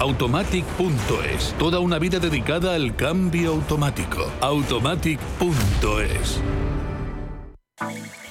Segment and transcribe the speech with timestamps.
[0.00, 1.54] Automatic.es.
[1.58, 4.26] Toda una vida dedicada al cambio automático.
[4.40, 6.40] Automatic.es.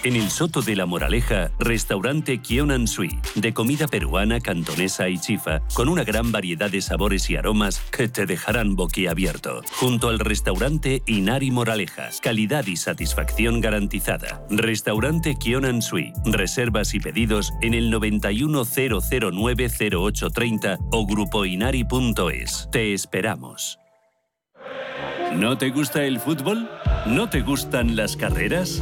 [0.04, 5.62] En el Soto de la Moraleja, restaurante Kionan Sui, de comida peruana, cantonesa y chifa,
[5.76, 9.62] con una gran variedad de sabores y aromas que te dejarán boquiabierto.
[9.74, 14.44] Junto al restaurante Inari Moraleja, calidad y satisfacción garantizada.
[14.50, 22.70] Restaurante Kionan Sui, reservas y pedidos en el 910090830 o grupoinari.es.
[22.72, 23.78] Te esperamos.
[25.36, 26.68] ¿No te gusta el fútbol?
[27.06, 28.82] ¿No te gustan las carreras?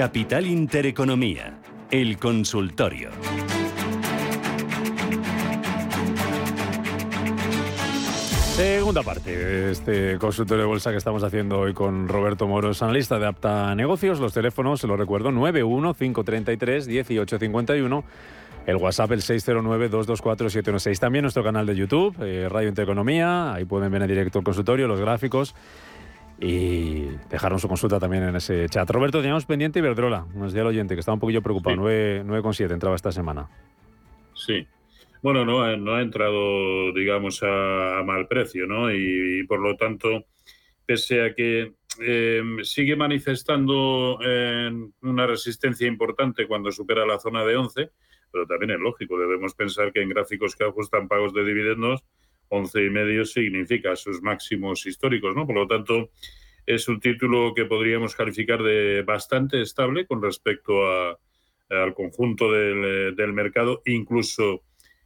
[0.00, 3.10] Capital Intereconomía, el consultorio.
[8.56, 13.18] Segunda parte de este consultorio de bolsa que estamos haciendo hoy con Roberto Moros, analista
[13.18, 14.20] de Apta Negocios.
[14.20, 18.02] Los teléfonos, se los recuerdo, 915331851.
[18.64, 20.98] El WhatsApp el 609-224-716.
[20.98, 23.52] También nuestro canal de YouTube, eh, Radio Intereconomía.
[23.52, 25.54] Ahí pueden ver en directo el consultorio, los gráficos
[26.40, 28.88] y dejaron su consulta también en ese chat.
[28.88, 32.96] Roberto, teníamos pendiente Iberdrola, nos decía el oyente que estaba un poquillo preocupado, 9,7 entraba
[32.96, 33.48] esta semana.
[34.34, 34.66] Sí.
[35.22, 38.90] Bueno, no, ha entrado, digamos, a, mal precio, ¿no?
[38.90, 40.24] Y, por lo tanto,
[40.86, 44.70] pese a que eh, sigue manifestando eh,
[45.02, 47.90] una resistencia importante cuando supera la zona de 11,
[48.32, 52.02] pero también es lógico, debemos pensar que en gráficos que ajustan pagos de dividendos,
[52.50, 55.46] 11 y medio significa sus máximos históricos, ¿no?
[55.46, 56.10] Por lo tanto,
[56.66, 60.84] es un título que podríamos calificar de bastante estable con respecto
[61.68, 64.64] al conjunto del, mercado, incluso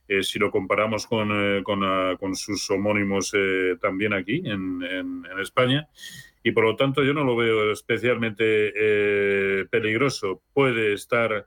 [0.09, 5.25] eh, si lo comparamos con, eh, ah, con, sus homónimos eh, también aquí en, en,
[5.41, 5.89] España.
[6.43, 8.73] Y por lo tanto yo no lo veo especialmente
[9.71, 10.43] peligroso.
[10.53, 11.47] Puede estar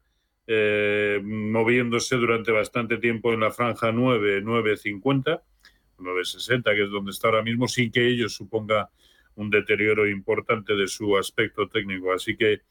[1.24, 5.42] moviéndose durante bastante tiempo en la franja 9, 9.50
[6.00, 8.90] 960, que es donde está ahora mismo, sin que ello suponga
[9.36, 12.12] un deterioro importante de su aspecto técnico.
[12.12, 12.62] Así que,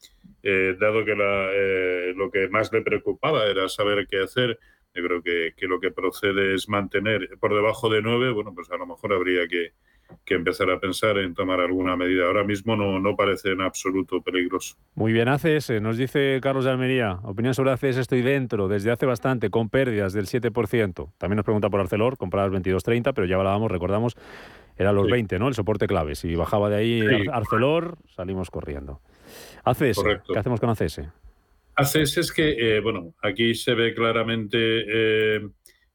[0.43, 4.59] eh, dado que eh, lo que más le preocupaba era saber qué hacer,
[4.93, 8.69] yo creo que, que, lo que procede es mantener por debajo de 9, bueno, pues
[8.71, 9.73] a lo mejor habría que,
[10.25, 12.25] que empezar a pensar en tomar alguna medida.
[12.25, 14.75] Ahora mismo no, no parece en absoluto peligroso.
[14.95, 19.05] Muy bien, ACS, nos dice Carlos de Almería, opinión sobre ACS estoy dentro desde hace
[19.05, 21.11] bastante, con pérdidas del 7%.
[21.17, 24.15] También nos pregunta por Arcelor, compradas 22.30, pero ya hablábamos, recordamos,
[24.77, 25.47] era los 20, ¿no?
[25.47, 26.15] El soporte clave.
[26.15, 29.01] Si bajaba de ahí Arcelor, salimos corriendo.
[29.63, 31.01] ACS, ¿qué hacemos con ACS?
[31.75, 35.47] ACS es que, eh, bueno, aquí se ve claramente eh,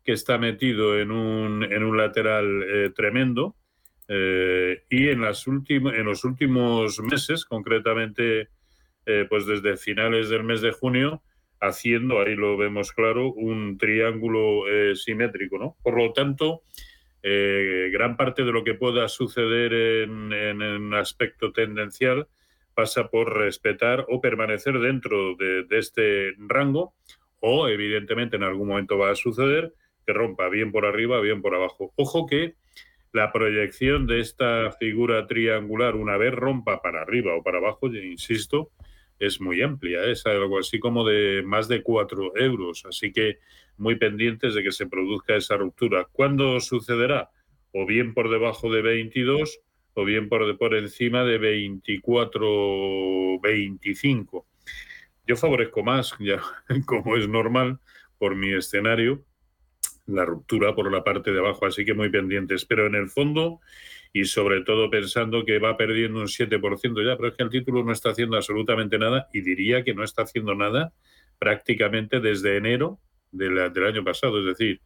[0.05, 3.57] que está metido en un, en un lateral eh, tremendo
[4.15, 8.49] eh, y en, las en los últimos meses, concretamente,
[9.07, 11.23] eh, pues desde finales del mes de junio,
[11.63, 15.77] haciendo, ahí lo vemos claro, un triángulo eh, simétrico, ¿no?
[15.83, 16.63] Por lo tanto,
[17.23, 22.27] gran parte de lo que pueda suceder en, en, aspecto tendencial
[22.75, 26.95] pasa por respetar o permanecer dentro de, de este rango
[27.39, 29.73] o, evidentemente, en algún momento va a suceder
[30.05, 31.93] que rompa bien por arriba, bien por abajo.
[31.95, 32.57] Ojo que
[33.13, 38.71] la proyección de esta figura triangular, una vez rompa para arriba o para abajo, insisto,
[39.19, 43.39] es muy amplia, es algo así como de más de 4 euros, así que
[43.77, 46.09] muy pendientes de que se produzca esa ruptura.
[46.11, 47.31] ¿Cuándo sucederá?
[47.73, 49.61] O bien por debajo de 22
[49.95, 54.47] o bien por, por encima de 24 25.
[55.27, 56.43] Yo favorezco más, ya
[56.87, 57.79] como es normal,
[58.19, 59.25] por mi escenario,
[60.07, 62.65] la ruptura por la parte de abajo, así que muy pendientes.
[62.65, 63.61] Pero en el fondo,
[64.13, 67.85] y sobre todo pensando que va perdiendo un 7% ya, pero es que el título
[67.85, 70.93] no está haciendo absolutamente nada y diría que no está haciendo nada
[71.39, 73.01] prácticamente desde enero
[73.31, 74.81] del año pasado, es decir,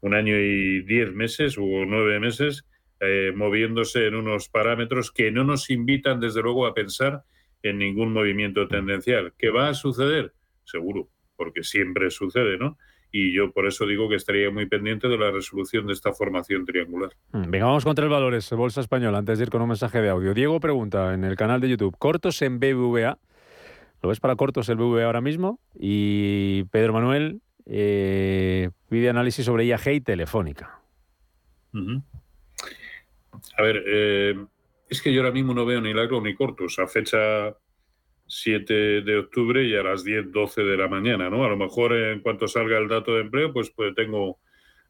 [0.00, 2.66] un año y diez meses o nueve meses
[3.00, 7.24] eh, moviéndose en unos parámetros que no nos invitan desde luego a pensar
[7.62, 9.34] en ningún movimiento tendencial.
[9.38, 10.32] ¿Qué va a suceder?
[10.64, 12.78] Seguro, porque siempre sucede, ¿no?
[13.12, 16.64] Y yo por eso digo que estaría muy pendiente de la resolución de esta formación
[16.64, 17.10] triangular.
[17.32, 20.10] Mm, venga, vamos con tres valores, Bolsa Española, antes de ir con un mensaje de
[20.10, 20.34] audio.
[20.34, 23.18] Diego pregunta en el canal de YouTube, ¿cortos en BBVA?
[24.02, 25.60] ¿Lo ves para cortos el BBVA ahora mismo?
[25.74, 30.80] Y Pedro Manuel eh, pide análisis sobre IAG y Telefónica.
[33.58, 34.46] A ver, eh,
[34.88, 36.78] es que yo ahora mismo no veo ni largo ni cortos.
[36.78, 37.56] A fecha
[38.26, 41.44] 7 de octubre y a las 10, 12 de la mañana, ¿no?
[41.44, 44.38] A lo mejor en cuanto salga el dato de empleo, pues, pues tengo,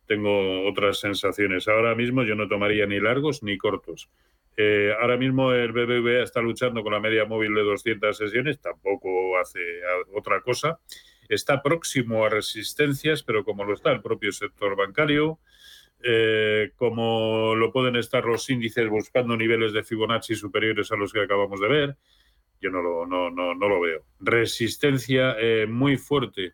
[0.07, 1.69] tengo otras sensaciones.
[1.69, 4.09] Ahora mismo yo no tomaría ni largos ni cortos.
[4.57, 9.37] Eh, ahora mismo el BBVA está luchando con la media móvil de 200 sesiones, tampoco
[9.39, 9.61] hace
[10.15, 10.79] otra cosa.
[11.29, 15.39] Está próximo a resistencias, pero como lo está el propio sector bancario,
[16.03, 21.21] eh, como lo pueden estar los índices buscando niveles de Fibonacci superiores a los que
[21.21, 21.97] acabamos de ver,
[22.61, 24.03] yo no lo, no, no, no lo veo.
[24.21, 26.53] Resistencia eh, muy fuerte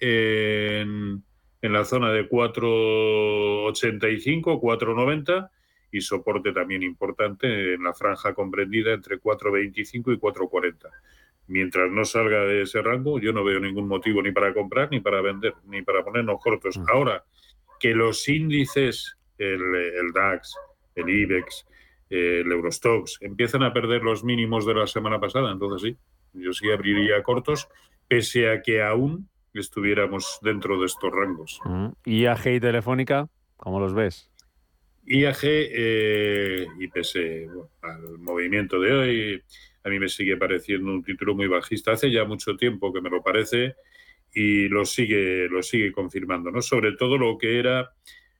[0.00, 1.22] en,
[1.60, 5.50] en, la zona de 4,85, 4,90
[5.92, 10.90] y soporte también importante en la franja comprendida entre 4,25 y 4,40.
[11.46, 15.00] Mientras no salga de ese rango, yo no veo ningún motivo ni para comprar, ni
[15.00, 16.78] para vender, ni para ponernos cortos.
[16.78, 16.86] Mm.
[16.88, 17.24] Ahora,
[17.78, 20.56] que los índices, el, el DAX,
[20.94, 21.66] el IBEX,
[22.10, 25.52] el Eurostox, empiezan a perder los mínimos de la semana pasada.
[25.52, 25.96] Entonces sí,
[26.34, 27.68] yo sí abriría cortos,
[28.08, 31.60] pese a que aún estuviéramos dentro de estos rangos.
[32.04, 34.30] IAG y Telefónica, ¿cómo los ves?
[35.06, 37.48] IAG, eh, y pese
[37.82, 39.42] al movimiento de hoy,
[39.84, 41.92] a mí me sigue pareciendo un título muy bajista.
[41.92, 43.76] Hace ya mucho tiempo que me lo parece
[44.32, 46.62] y lo sigue, lo sigue confirmando, ¿no?
[46.62, 47.92] Sobre todo lo que era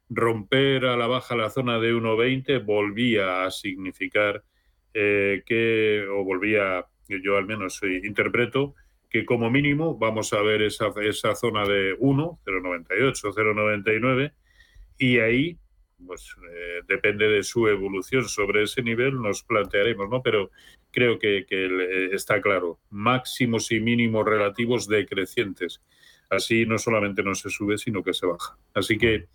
[0.09, 4.45] romper a la baja la zona de 1,20 volvía a significar
[4.93, 8.75] eh, que, o volvía, yo al menos interpreto,
[9.15, 14.33] que como mínimo vamos a ver esa, esa zona de 1, 0,98, 0,99,
[14.99, 15.59] y ahí,
[16.05, 20.23] pues eh, depende de su evolución sobre ese nivel, nos plantearemos, ¿no?
[20.23, 20.51] Pero
[20.91, 25.81] creo que, que eh, está claro, máximos y mínimos relativos decrecientes.
[26.31, 28.57] Así no solamente no se sube, sino que se baja.
[28.75, 29.29] Así que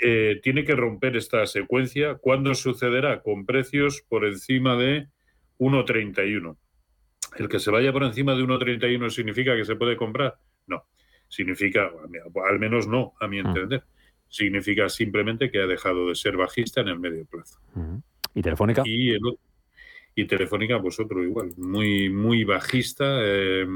[0.00, 2.16] eh, tiene que romper esta secuencia.
[2.16, 3.20] ¿Cuándo sucederá?
[3.22, 5.08] Con precios por encima de
[5.58, 6.56] 1,31.
[7.36, 10.36] ¿El que se vaya por encima de 1,31 significa que se puede comprar?
[10.66, 10.84] No.
[11.28, 11.90] Significa,
[12.48, 13.42] al menos no, a mi ah.
[13.46, 13.84] entender.
[14.28, 17.60] Significa simplemente que ha dejado de ser bajista en el medio plazo.
[18.34, 18.82] ¿Y Telefónica?
[18.84, 19.16] Y,
[20.14, 23.20] y Telefónica, pues igual, muy, muy bajista.
[23.22, 23.66] Eh,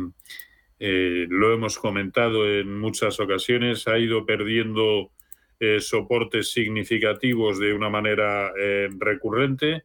[0.79, 5.13] eh, lo hemos comentado en muchas ocasiones, ha ido perdiendo
[5.61, 9.85] eh, soportes significativos de una manera eh, recurrente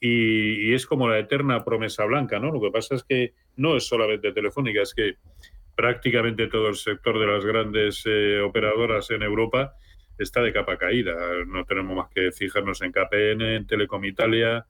[0.00, 2.52] y, es como la eterna promesa blanca, ¿no?
[2.52, 5.16] Lo que pasa es que no es solamente Telefónica, es que
[5.74, 9.74] prácticamente todo el sector de las grandes eh, operadoras en Europa
[10.18, 11.16] está de capa caída.
[11.46, 14.66] No tenemos más que fijarnos en KPN, en Telecom Italia,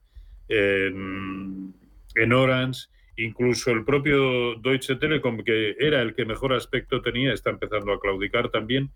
[0.47, 1.73] en,
[2.15, 2.87] en Orange
[3.19, 7.99] incluso el propio Deutsche Telekom, que era el que mejor aspecto tenía, está empezando a
[7.99, 8.91] claudicar también.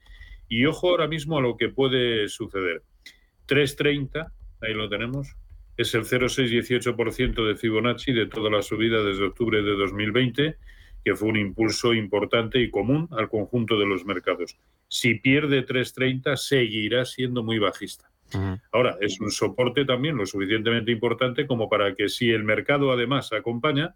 [0.47, 2.83] Y ojo ahora mismo a lo que puede suceder.
[3.45, 4.31] 330,
[4.61, 5.35] ahí lo tenemos,
[5.77, 10.57] es el 0,618% de Fibonacci de toda la subida desde octubre de 2020,
[11.03, 14.57] que fue un impulso importante y común al conjunto de los mercados.
[14.87, 18.09] Si pierde 330, seguirá siendo muy bajista.
[18.71, 23.31] Ahora, es un soporte también lo suficientemente importante como para que si el mercado además
[23.31, 23.95] acompaña,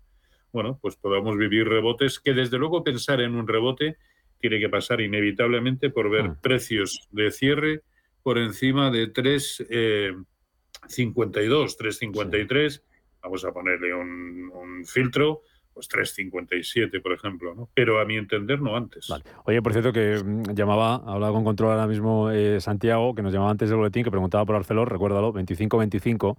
[0.51, 3.97] bueno, pues podamos vivir rebotes, que desde luego pensar en un rebote
[4.39, 6.38] tiene que pasar inevitablemente por ver ah.
[6.42, 7.81] precios de cierre
[8.23, 12.76] por encima de 3,52, 3,53.
[12.76, 12.81] Eh,
[13.23, 15.42] Vamos a ponerle un, filtro,
[15.73, 17.69] pues 3,57, por ejemplo, ¿no?
[17.73, 19.09] Pero a mi entender, no antes.
[19.45, 23.33] Oye, por cierto, que mm, llamaba, hablaba con control ahora mismo eh, Santiago, que nos
[23.33, 26.38] llamaba antes del boletín, que preguntaba por Arcelor, recuérdalo, 25-25.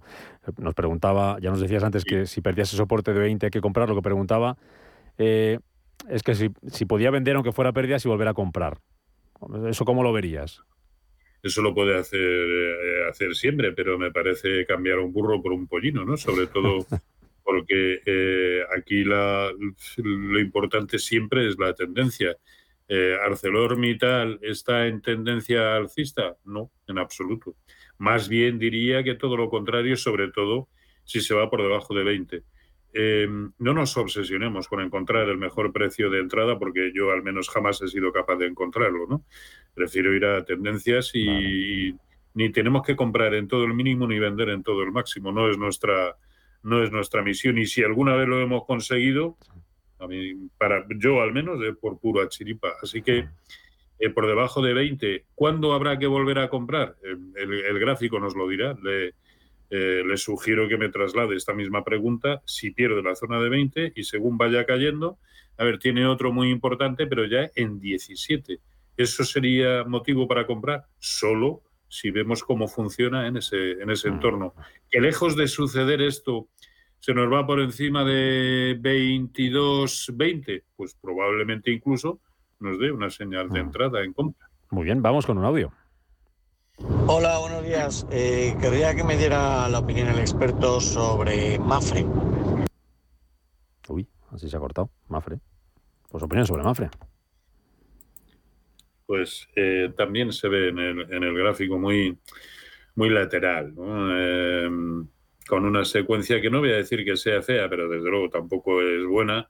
[0.57, 3.61] Nos preguntaba, ya nos decías antes que si perdías ese soporte de 20 hay que
[3.61, 4.57] comprarlo, que preguntaba.
[5.17, 5.59] Eh,
[6.07, 8.79] es que si, si podía vender aunque fuera pérdidas y volver a comprar.
[9.67, 10.61] ¿Eso cómo lo verías?
[11.41, 15.67] Eso lo puede hacer, eh, hacer siempre, pero me parece cambiar un burro por un
[15.67, 16.17] pollino, ¿no?
[16.17, 16.79] Sobre todo
[17.43, 19.49] porque eh, aquí la,
[19.97, 22.35] lo importante siempre es la tendencia.
[22.87, 26.35] Eh, ¿ArcelorMittal está en tendencia alcista?
[26.43, 27.55] No, en absoluto.
[27.97, 30.67] Más bien diría que todo lo contrario, sobre todo
[31.05, 32.43] si se va por debajo de 20.
[32.91, 37.49] Em, no nos obsesionemos con encontrar el mejor precio de entrada, porque yo al menos
[37.49, 39.23] jamás he sido capaz de encontrarlo, ¿no?
[39.75, 41.95] Prefiero ir a tendencias y,
[42.33, 45.31] ni tenemos que comprar en todo el mínimo ni vender en todo el máximo.
[45.31, 46.15] No es nuestra,
[46.63, 47.57] no es nuestra misión.
[47.59, 49.37] Y si alguna vez lo hemos conseguido,
[49.99, 52.73] a mí, para yo al menos, es por puro chiripa.
[52.81, 53.27] Así que
[53.99, 56.95] eh, por debajo de 20, ¿cuándo habrá que volver a comprar?
[57.03, 58.75] El, el gráfico nos lo dirá.
[58.81, 59.13] Le,
[59.69, 63.93] eh, le sugiero que me traslade esta misma pregunta si pierde la zona de 20
[63.95, 65.19] y según vaya cayendo,
[65.57, 68.59] a ver, tiene otro muy importante, pero ya en 17.
[68.97, 70.85] ¿Eso sería motivo para comprar?
[70.97, 74.13] Solo si vemos cómo funciona en ese, en ese mm.
[74.13, 74.53] entorno.
[74.89, 76.47] Que lejos de suceder esto,
[76.99, 82.19] se nos va por encima de 22, 20, pues probablemente incluso
[82.59, 83.65] nos dé una señal de mm.
[83.65, 84.49] entrada en compra.
[84.71, 85.73] Muy bien, vamos con un audio.
[87.07, 88.07] Hola, buenos días.
[88.11, 92.05] Eh, querría que me diera la opinión el experto sobre Mafre.
[93.87, 94.89] Uy, así se ha cortado.
[95.07, 95.39] Mafre.
[96.09, 96.89] Pues opinión sobre Mafre
[99.09, 102.15] pues eh, también se ve en el, gráfico muy,
[102.93, 105.07] muy lateral, em,
[105.47, 108.83] con una secuencia que no voy a decir que sea fea, pero desde luego tampoco
[108.83, 109.49] es buena.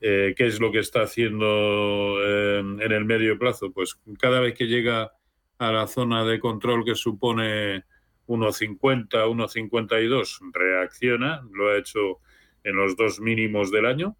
[0.00, 3.70] Eh, ¿Qué es lo que está haciendo em, en el medio plazo?
[3.70, 5.12] Pues cada vez que llega
[5.58, 7.84] a la zona de control que supone
[8.26, 12.18] 1,50, 1,52, reacciona, lo ha hecho
[12.64, 14.16] en los dos mínimos del año,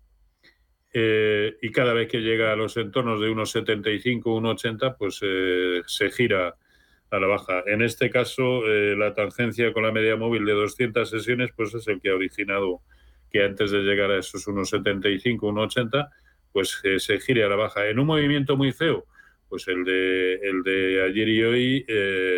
[0.93, 6.11] eh, y cada vez que llega a los entornos de 1,75, 1,80, pues eh, se
[6.11, 6.57] gira
[7.11, 7.63] a la baja.
[7.67, 11.87] En este caso, eh, la tangencia con la media móvil de 200 sesiones, pues es
[11.89, 12.81] el que ha originado
[13.31, 16.09] que antes de llegar a esos 1,75, 1,80,
[16.53, 17.87] pues se gire a la baja.
[17.89, 19.05] En un movimiento muy feo,
[19.49, 21.87] pues el de, el de ayer y hoy,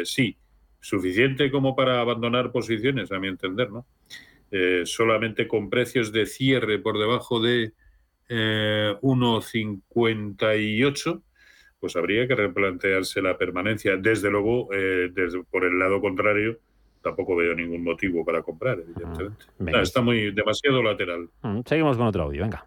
[0.05, 0.37] sí,
[0.81, 3.87] suficiente como para abandonar posiciones, a mi entender, ¿no?
[4.85, 7.73] solamente con precios de cierre por debajo de
[8.29, 11.21] 1,58, eh,
[11.81, 13.97] pues habría que replantearse la permanencia.
[13.97, 16.59] Desde luego, eh, desde, por el lado contrario,
[17.03, 19.45] tampoco veo ningún motivo para comprar, evidentemente.
[19.83, 21.29] está muy demasiado lateral.
[21.43, 22.67] Mm, seguimos con otro audio, venga.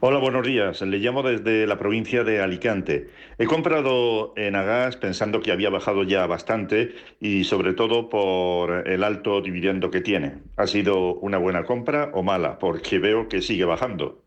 [0.00, 0.80] Hola, buenos días.
[0.82, 3.10] Le llamo desde la provincia de Alicante.
[3.36, 9.02] He comprado en Agas pensando que había bajado ya bastante y sobre todo por el
[9.02, 10.38] alto dividendo que tiene.
[10.56, 12.60] ¿Ha sido una buena compra o mala?
[12.60, 14.24] Porque veo que sigue bajando.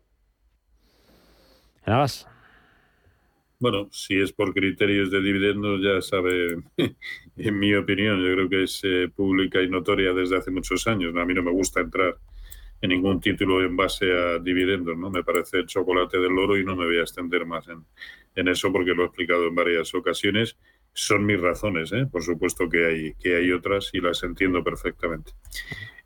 [3.58, 6.64] Bueno, si es por criterios de dividendos, ya sabe,
[7.38, 11.16] en mi opinión, yo creo que es eh, pública y notoria desde hace muchos años.
[11.16, 12.18] A mí no me gusta entrar
[12.82, 15.10] en ningún título en base a dividendos, ¿no?
[15.10, 17.84] Me parece el chocolate del oro y no me voy a extender más en,
[18.34, 20.58] en eso porque lo he explicado en varias ocasiones.
[20.92, 22.06] Son mis razones, ¿eh?
[22.10, 25.32] por supuesto que hay, que hay otras y las entiendo perfectamente.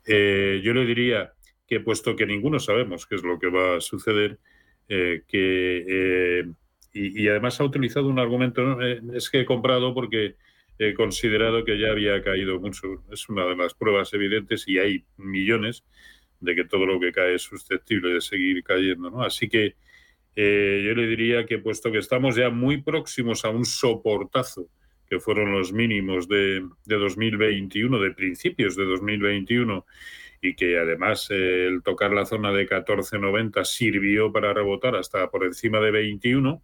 [0.05, 1.33] Eh, yo le diría
[1.67, 4.39] que puesto que ninguno sabemos qué es lo que va a suceder,
[4.87, 6.45] eh, que, eh,
[6.93, 10.35] y, además ha utilizado un argumento, eh, es que he comprado porque
[10.79, 13.03] he considerado que ya había caído mucho.
[13.11, 15.83] Es una de las pruebas evidentes y hay millones
[16.39, 19.09] de que todo lo que cae es susceptible de seguir cayendo.
[19.09, 19.23] ¿no?
[19.23, 19.75] Así que
[20.35, 24.69] yo le diría que puesto que estamos ya muy próximos a un soportazo,
[25.09, 29.85] que fueron los mínimos de, de 2021, de principios de 2021,
[30.41, 35.43] y que además eh, el tocar la zona de 14.90 sirvió para rebotar hasta por
[35.45, 36.61] encima de 21,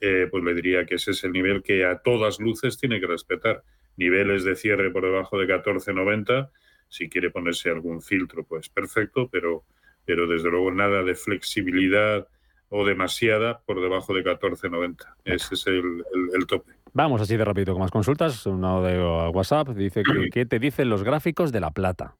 [0.00, 3.06] eh, pues le diría que ese es el nivel que a todas luces tiene que
[3.06, 3.62] respetar.
[3.96, 6.50] Niveles de cierre por debajo de 14.90,
[6.88, 9.64] si quiere ponerse algún filtro, pues perfecto, pero,
[10.04, 12.26] pero desde luego nada de flexibilidad
[12.70, 15.14] o demasiada por debajo de 14.90.
[15.24, 16.72] Ese es el, tope.
[16.92, 18.44] Vamos así de rápido con más consultas.
[18.46, 18.98] Uno de
[19.30, 22.16] WhatsApp dice que ¿qué te dicen los gráficos de la plata?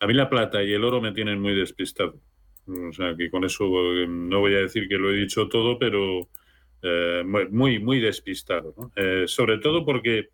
[0.00, 2.20] A mí la plata y el oro me tienen muy despistado.
[2.66, 5.78] O sea, que con eso eh, no voy a decir que lo he dicho todo,
[5.78, 6.28] pero
[6.82, 8.74] eh, muy, muy despistado.
[8.96, 10.30] Eh, sobre todo porque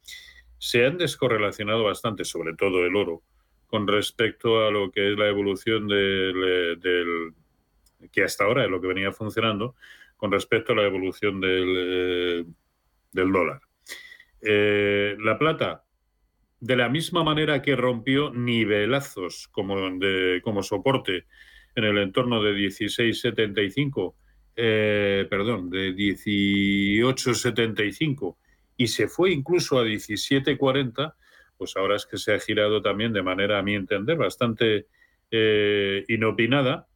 [0.62, 3.24] se han descorrelacionado bastante, sobre todo el oro,
[3.66, 7.34] con respecto a lo que es la evolución del,
[8.12, 9.74] que hasta ahora es lo que venía funcionando,
[10.16, 12.46] con respecto a la evolución del,
[13.10, 13.60] del dólar.
[14.40, 15.82] la plata
[16.60, 19.74] de la misma manera que rompió nivelazos como,
[20.44, 21.24] como soporte
[21.74, 24.14] en el entorno de 16,75,
[24.54, 28.36] eh, perdón, de 18,75
[28.82, 31.14] y se fue incluso a 17,40,
[31.56, 34.88] pues ahora es que se ha girado también de manera, a mi entender, bastante
[35.30, 36.88] eh, inopinada.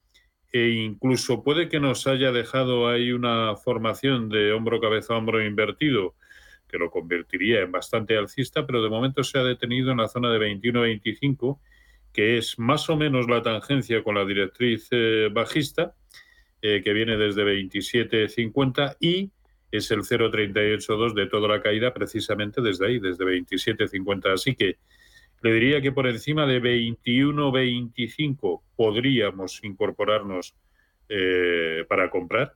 [0.53, 6.17] E incluso puede que nos haya dejado ahí una formación de hombro-cabeza-hombro invertido
[6.67, 10.33] que lo convertiría en bastante alcista, pero de momento se ha detenido en la zona
[10.33, 11.61] de 21-25,
[12.13, 15.95] que es más o menos la tangencia con la directriz eh, bajista,
[16.63, 19.31] eh, que viene desde 27-50 y
[19.77, 24.33] es el 0,382 de toda la caída precisamente desde ahí, desde 27-50.
[24.33, 24.77] Así que
[25.43, 30.55] le diría que por encima de 21-25 podríamos incorporarnos
[31.09, 32.55] eh, para comprar.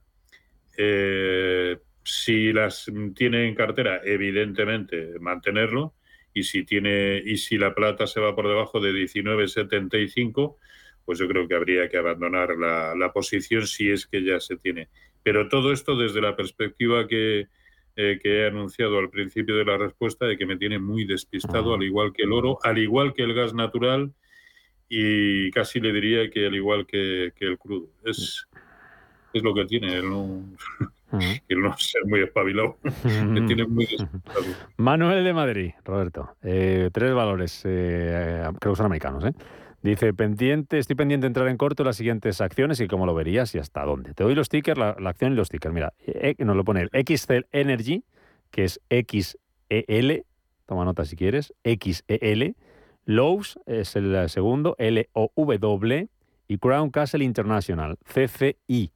[2.03, 5.95] Si las tiene en cartera, evidentemente mantenerlo.
[6.33, 10.57] Y si tiene, y si la plata se va por debajo de 19.75,
[11.05, 14.89] pues yo creo que habría que abandonar la, posición si es que ya se tiene.
[15.23, 17.49] Pero todo esto desde la perspectiva que,
[17.97, 21.75] eh, que he anunciado al principio de la respuesta, de que me tiene muy despistado,
[21.75, 24.13] al igual que el oro, al igual que el gas natural
[24.89, 27.89] y casi le diría que al igual que, el crudo.
[28.05, 28.47] Es,
[29.33, 30.43] es lo que tiene, el no,
[31.49, 32.77] el no ser muy espabilado.
[33.25, 34.45] me tiene muy despistado.
[34.77, 36.37] Manuel de Madrid, Roberto.
[36.43, 39.33] Eh, tres valores, eh, creo que son americanos, ¿eh?
[39.83, 43.55] Dice, pendiente, estoy pendiente de entrar en corto las siguientes acciones y cómo lo verías
[43.55, 44.13] y hasta dónde.
[44.13, 45.73] Te doy los stickers, la, acción y los stickers.
[45.73, 48.05] Mira, eh, nos lo pone el XCEL Energy,
[48.51, 50.27] que es XEL,
[50.67, 52.57] toma nota si quieres, XEL.
[53.07, 56.09] Lowe's es el segundo, L-O-W,
[56.47, 58.93] y Crown Castle International, CCI.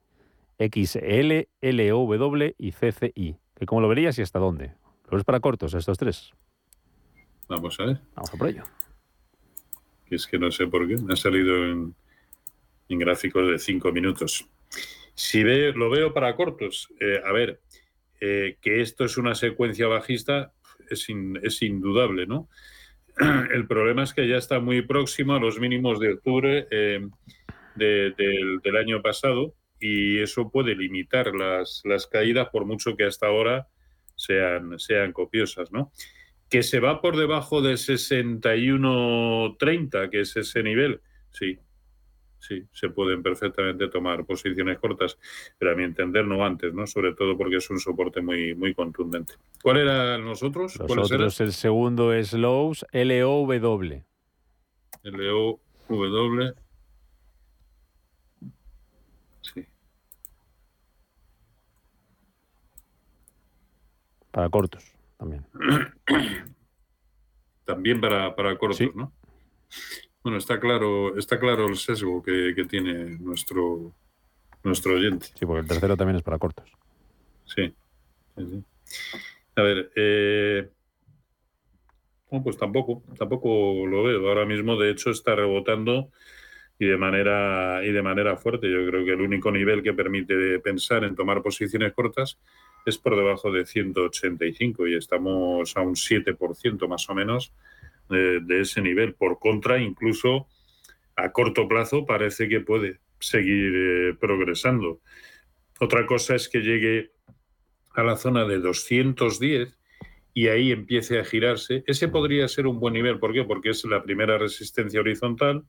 [0.59, 3.37] XL, L-O-W y CCI.
[3.55, 4.75] Que cómo lo verías y hasta dónde.
[5.11, 6.33] ¿Lo ves para cortos estos tres?
[7.49, 8.01] Vamos a ver.
[8.15, 8.65] Vamos a por ello
[10.15, 11.95] es que no sé por qué, me ha salido en,
[12.89, 14.49] gráficos de cinco minutos.
[15.15, 17.61] Si ve, lo veo para cortos, eh, a ver,
[18.21, 20.53] eh, que esto es una secuencia bajista
[20.89, 21.07] es,
[21.43, 22.49] es indudable, ¿no?
[23.53, 27.07] El problema es que ya está muy próximo a los mínimos de octubre eh,
[27.75, 33.69] del, año pasado y eso puede limitar las, las caídas por mucho que hasta ahora
[34.17, 35.93] sean, sean copiosas, ¿no?
[36.55, 41.01] Que se va por debajo de 61.30, que es ese nivel,
[41.33, 41.59] sí,
[42.39, 45.19] sí, se pueden perfectamente tomar posiciones cortas,
[45.59, 46.87] pero a mi entender no antes, ¿no?
[46.87, 49.35] Sobre todo porque es un soporte muy, muy contundente.
[49.65, 50.79] ¿Cuál era nosotros?
[50.79, 54.05] Nosotros el segundo es Lowe's, L-O-W.
[55.03, 56.55] L-O-W.
[59.43, 59.67] Sí.
[64.31, 64.94] Para cortos
[65.25, 65.47] también.
[67.65, 69.11] También para, para cortos, ¿no?
[70.23, 73.95] Bueno, está claro, está claro el sesgo que, tiene nuestro,
[74.63, 75.29] nuestro oyente.
[75.35, 76.71] Sí, porque el tercero también es para cortos.
[77.47, 77.75] Sí.
[79.57, 80.71] A ver, eh,
[82.43, 84.29] pues tampoco, tampoco lo veo.
[84.29, 86.11] Ahora mismo, de hecho, está rebotando
[86.79, 88.71] y de manera y de manera fuerte.
[88.71, 92.39] Yo creo que el único nivel que permite pensar en tomar posiciones cortas
[92.85, 97.53] es por debajo de 185 y estamos a un 7% más o menos
[98.09, 99.15] de, ese nivel.
[99.15, 100.49] Por contra, incluso
[101.17, 105.01] a corto plazo parece que puede seguir eh, progresando.
[105.81, 107.13] Otra cosa es que llegue
[107.95, 109.77] a la zona de 210
[110.35, 111.85] y ahí empiece a girarse.
[111.87, 113.19] Ese podría ser un buen nivel.
[113.19, 113.45] ¿Por qué?
[113.45, 115.65] Porque es la primera resistencia horizontal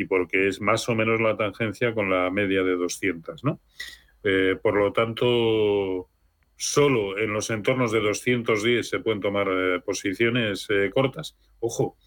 [0.00, 3.44] y porque es más o menos la tangencia con la media de 200.
[3.44, 3.60] ¿no?
[4.24, 6.08] Eh, por lo tanto,
[6.56, 11.98] solo en los entornos de 210 se pueden tomar eh, posiciones eh, cortas, ojo,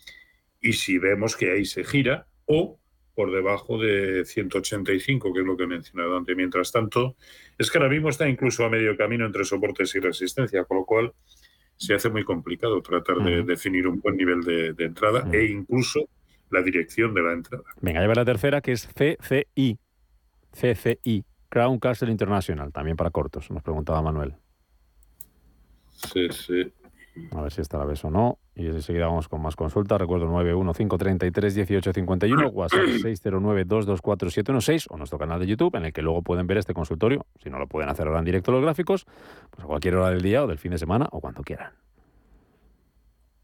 [0.59, 2.79] y si vemos que ahí se gira, o
[3.13, 6.35] por debajo de 185, que es lo que he mencionado antes.
[6.35, 7.15] Mientras tanto,
[7.59, 10.85] es que ahora mismo está incluso a medio camino entre soportes y resistencia, con lo
[10.85, 11.13] cual
[11.75, 16.09] se hace muy complicado tratar de definir un buen nivel de, entrada e incluso
[16.53, 17.63] la dirección de la entrada.
[17.81, 19.77] Venga, lleva la tercera, que es CCI.
[20.51, 24.35] CCI, Crown Castle International, también para cortos, nos preguntaba Manuel.
[25.89, 26.71] Sí, sí.
[27.31, 28.39] A ver si esta la vez o no.
[28.55, 29.99] Y enseguida vamos con más consultas.
[29.99, 36.57] Recuerdo 915331851, WhatsApp 609224716 o nuestro canal de YouTube en el que luego pueden ver
[36.57, 37.27] este consultorio.
[37.41, 39.05] Si no lo pueden hacer ahora en directo los gráficos,
[39.51, 41.71] pues a cualquier hora del día o del fin de semana o cuando quieran.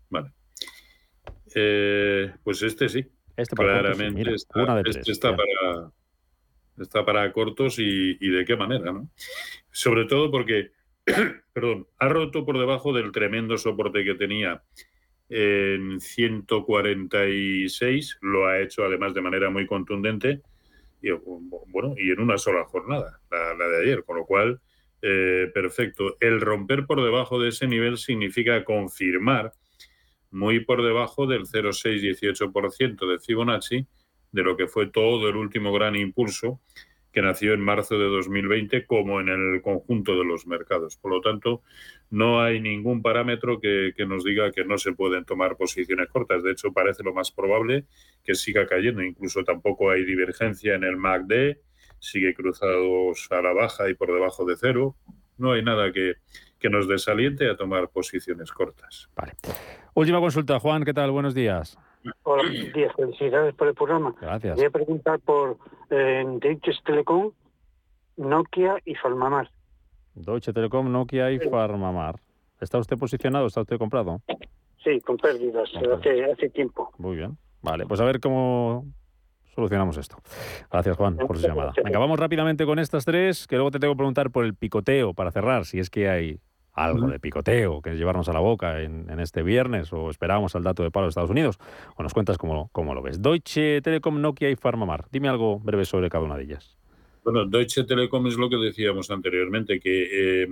[0.10, 0.32] Vale.
[1.56, 3.06] Eh, pues este sí.
[3.36, 5.92] Este Claramente está, este está para,
[6.78, 9.10] está para cortos y, y de qué manera, ¿no?
[9.72, 10.72] Sobre todo porque
[11.54, 14.64] perdón, ha roto por debajo del tremendo soporte que tenía
[15.30, 20.42] en 146, lo ha hecho además de manera muy contundente
[21.02, 24.60] y, bueno, y en una sola jornada, la, de ayer, con lo cual,
[25.02, 26.18] eh, perfecto.
[26.20, 29.54] El romper por debajo de ese nivel significa confirmar
[30.32, 33.88] muy por debajo del 0,618% de Fibonacci,
[34.32, 36.60] de lo que fue todo el último gran impulso
[37.12, 40.96] que nació en marzo de 2020 como en el conjunto de los mercados.
[40.98, 41.64] Por lo tanto,
[42.10, 46.44] no hay ningún parámetro que, nos diga que no se pueden tomar posiciones cortas.
[46.44, 47.86] De hecho, parece lo más probable
[48.24, 49.02] que siga cayendo.
[49.02, 51.58] Incluso tampoco hay divergencia en el MACD,
[52.00, 54.96] sigue cruzados a la baja y por debajo de cero.
[55.38, 56.16] No hay nada que,
[56.60, 59.10] que nos desaliente a tomar posiciones cortas.
[59.16, 59.34] Vale.
[59.94, 61.12] Última consulta, Juan, ¿qué tal?
[61.12, 61.78] Buenos días.
[62.24, 62.94] Hola, buenos días.
[62.96, 64.16] Felicidades por el programa.
[64.22, 64.56] Gracias.
[64.56, 65.58] Voy a preguntar por
[65.90, 67.32] eh, Deutsche Telekom,
[68.18, 69.50] Nokia y Farmamar.
[70.16, 72.20] Deutsche Telekom, Nokia y Farmamar.
[72.62, 73.48] ¿Está usted posicionado?
[73.48, 74.22] ¿Está usted comprado?
[74.84, 76.92] Sí, con pérdidas hace, hace tiempo.
[76.98, 77.38] Muy bien.
[77.62, 78.86] Vale, pues a ver cómo
[79.54, 80.18] solucionamos esto.
[80.72, 81.74] Gracias, Juan, por su llamada.
[81.84, 85.14] Venga, vamos rápidamente con estas tres, que luego te tengo que preguntar por el picoteo
[85.14, 86.40] para cerrar, si es que hay
[86.84, 90.84] algo de picoteo que llevarnos a la boca en, este viernes o esperamos al dato
[90.84, 91.60] de paro de Estados Unidos.
[91.96, 93.22] O nos cuentas cómo, cómo lo ves.
[93.22, 95.06] Deutsche Telekom, Nokia y Farmamar.
[95.12, 96.78] Dime algo breve sobre cada una de ellas.
[97.24, 100.48] Bueno, Deutsche Telekom es lo que decíamos anteriormente, que, eh,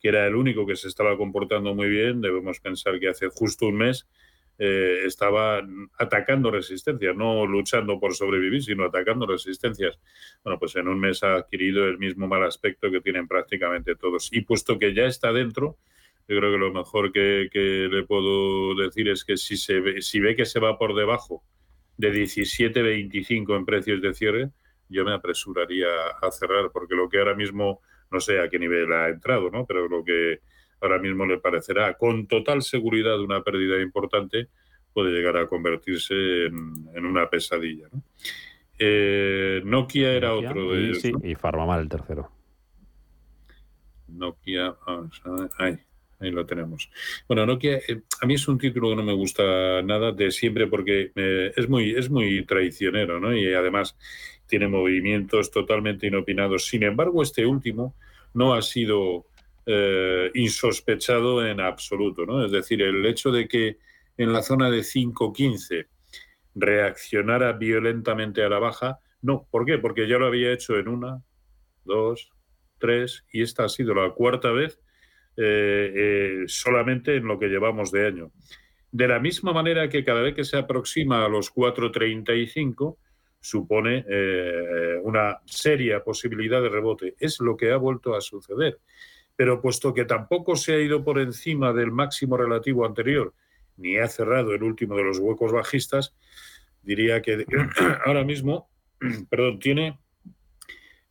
[0.00, 2.20] que era el único que se estaba comportando muy bien.
[2.20, 4.06] Debemos pensar que hace justo un mes
[4.60, 5.62] eh, estaba
[5.98, 9.98] atacando resistencias, no luchando por sobrevivir, sino atacando resistencias.
[10.42, 14.30] Bueno, pues en un mes ha adquirido el mismo mal aspecto que tienen prácticamente todos.
[14.32, 15.78] Y puesto que ya está dentro,
[16.26, 17.48] yo creo que lo mejor que,
[17.90, 21.44] le puedo decir es que si, se ve, si ve que se va por debajo
[21.96, 24.50] de 17.25 en precios de cierre,
[24.88, 25.86] yo me apresuraría
[26.20, 29.66] a cerrar, porque lo que ahora mismo, no sé a qué nivel ha entrado, ¿no?
[29.66, 30.40] pero lo que
[30.80, 34.48] ahora mismo le parecerá con total seguridad una pérdida importante,
[34.92, 37.88] puede llegar a convertirse en, una pesadilla.
[38.78, 41.00] Eh, Nokia era otro de ellos.
[41.00, 42.30] Sí, y Farmamar el tercero.
[44.08, 44.74] Nokia,
[45.58, 45.78] ahí,
[46.20, 46.90] ahí lo tenemos.
[47.26, 50.66] Bueno, Nokia, eh, a mí es un título que no me gusta nada de siempre
[50.66, 53.36] porque eh, es, muy, es muy traicionero, ¿no?
[53.36, 53.96] Y además
[54.46, 56.66] tiene movimientos totalmente inopinados.
[56.66, 57.94] Sin embargo, este último
[58.34, 59.26] no ha sido
[59.70, 62.24] eh, insospechado en absoluto.
[62.24, 62.42] ¿no?
[62.42, 63.76] Es decir, el hecho de que
[64.16, 65.86] en la zona de 5.15
[66.54, 69.46] reaccionara violentamente a la baja, no.
[69.50, 69.76] ¿Por qué?
[69.76, 71.22] Porque ya lo había hecho en una,
[71.84, 72.32] dos,
[72.78, 74.80] tres, y esta ha sido la cuarta vez
[75.36, 78.32] eh, eh, solamente en lo que llevamos de año.
[78.90, 82.96] De la misma manera que cada vez que se aproxima a los 4.35,
[83.38, 84.04] supone
[85.04, 87.14] una seria posibilidad de rebote.
[87.20, 88.80] Es lo que ha vuelto a suceder
[89.38, 93.32] pero puesto que tampoco se ha ido por encima del máximo relativo anterior,
[93.76, 96.12] ni ha cerrado el último de los huecos bajistas,
[96.82, 97.46] diría que
[98.04, 98.68] ahora mismo,
[99.30, 100.00] perdón, tiene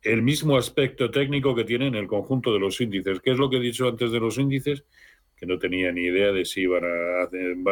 [0.02, 3.18] el mismo aspecto técnico que tiene en el conjunto de los índices.
[3.20, 4.84] ¿Qué es lo que he dicho antes de los índices?
[5.34, 6.82] Que no tenía ni idea de si, iban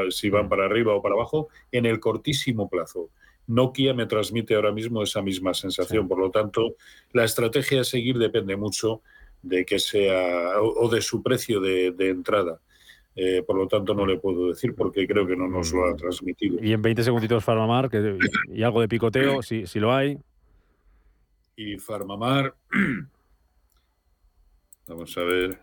[0.09, 3.11] si van para arriba o para abajo en el cortísimo plazo.
[3.47, 6.09] Nokia me transmite ahora mismo esa misma sensación.
[6.09, 6.77] Por lo tanto,
[7.13, 9.03] la estrategia a seguir depende mucho
[9.43, 12.61] de que sea o, de su precio de, entrada.
[13.15, 15.93] Eh, por lo tanto, no le puedo decir porque creo que no nos lo ha
[15.93, 15.97] mm.
[15.97, 16.59] transmitido.
[16.63, 18.19] Y en 20 segunditos Farmamar, que,
[18.53, 20.19] y, algo de picoteo, si, si lo hay.
[21.57, 22.55] Y Farmamar,
[24.87, 25.59] vamos a ver,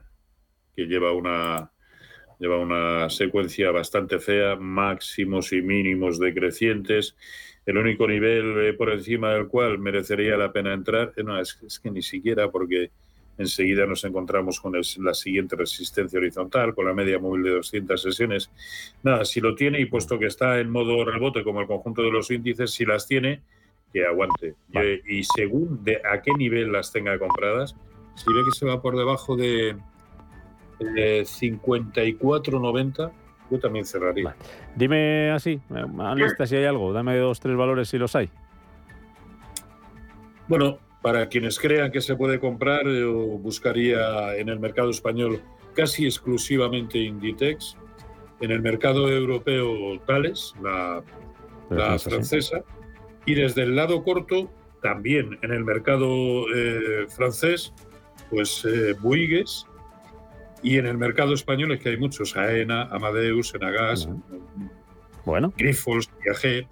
[0.75, 1.71] que lleva una,
[2.39, 7.15] lleva una secuencia bastante fea, máximos y mínimos decrecientes.
[7.65, 11.57] El único nivel eh, por encima del cual merecería la pena entrar, eh, no, es,
[11.65, 12.91] es que ni siquiera porque
[13.37, 18.51] Enseguida nos encontramos con la siguiente resistencia horizontal, con la media móvil de 200 sesiones.
[19.01, 22.11] Nada, si lo tiene y puesto que está en modo rebote como el conjunto de
[22.11, 23.41] los índices, si las tiene,
[23.91, 24.53] que aguante.
[25.07, 27.75] Y, según de a qué nivel las tenga compradas,
[28.15, 29.75] si ve que se va por debajo de,
[30.79, 33.11] 54.90,
[33.49, 34.35] yo también cerraría.
[34.75, 35.59] Dime así,
[36.15, 38.29] lista si hay algo, dame dos, tres valores si los hay.
[40.47, 45.41] Bueno, para quienes crean que se puede comprar, yo buscaría en el mercado español
[45.75, 47.75] casi exclusivamente Inditex,
[48.39, 51.03] en el mercado europeo Thales, la,
[51.99, 52.63] francesa,
[53.25, 54.49] y desde el lado corto
[54.81, 57.73] también en el mercado eh, francés,
[58.29, 59.67] pues eh, Bouygues,
[60.61, 64.07] y en el mercado español es que hay muchos, AENA, Amadeus, Enagas,
[65.25, 65.53] bueno.
[65.57, 66.67] Grifols, Piaget,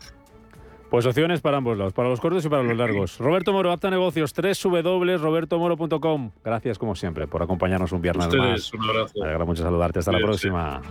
[0.91, 3.17] pues opciones para ambos lados, para los cortos y para los largos.
[3.19, 6.31] Roberto Moro, apta negocios, www.robertomoro.com.
[6.43, 8.73] Gracias como siempre por acompañarnos un viernes más.
[8.73, 9.13] Un abrazo.
[9.15, 9.99] Me alegra mucho saludarte.
[9.99, 10.81] Hasta la próxima.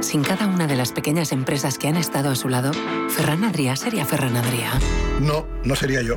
[0.00, 2.72] Sin cada una de las pequeñas empresas que han estado a su lado,
[3.10, 4.72] Ferran Adrià sería Ferran Adrià.
[5.20, 6.16] No, no sería yo.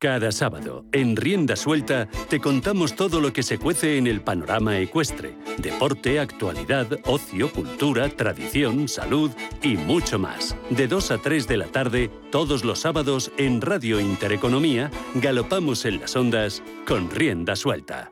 [0.00, 4.78] Cada sábado, en Rienda Suelta, te contamos todo lo que se cuece en el panorama
[4.78, 5.36] ecuestre.
[5.58, 9.30] Deporte, actualidad, ocio, cultura, tradición, salud
[9.62, 10.56] y mucho más.
[10.70, 16.00] De 2 a 3 de la tarde, todos los sábados, en Radio Intereconomía, galopamos en
[16.00, 18.10] las ondas con Rienda Suelta.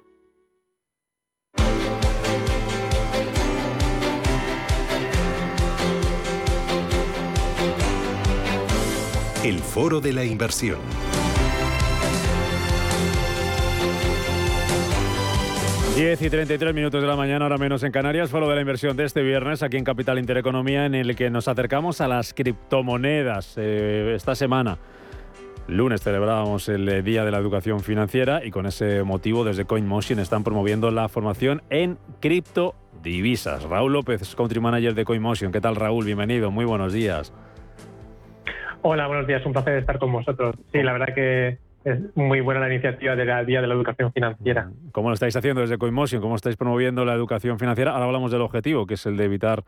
[9.43, 11.08] El Foro de la Inversión.
[15.99, 18.97] 10 y 33 minutos de la mañana, ahora menos en Canarias, foro de la inversión
[18.97, 23.57] de este viernes aquí en Capital Intereconomía, en el que nos acercamos a las criptomonedas.
[23.59, 24.79] Eh, esta semana,
[25.67, 30.21] lunes, celebrábamos el eh, Día de la Educación Financiera y con ese motivo, desde CoinMotion
[30.21, 33.65] están promoviendo la formación en criptodivisas.
[33.65, 35.51] Raúl López, Country Manager de CoinMotion.
[35.51, 36.05] ¿Qué tal, Raúl?
[36.05, 37.35] Bienvenido, muy buenos días.
[38.83, 40.55] Hola, buenos días, un placer estar con vosotros.
[40.71, 41.59] Sí, la verdad que
[41.91, 44.71] es muy buena la iniciativa del Día de la Educación Financiera.
[44.93, 46.21] ¿Cómo lo estáis haciendo desde CoinMotion?
[46.21, 47.93] ¿Cómo estáis promoviendo la educación financiera?
[47.93, 49.65] Ahora hablamos del objetivo, que es el de evitar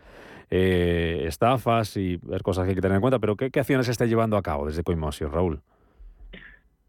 [0.51, 4.37] eh, estafas y cosas que hay que tener en cuenta, pero ¿qué, acciones estáis llevando
[4.37, 5.61] a cabo desde CoinMotion, Raúl?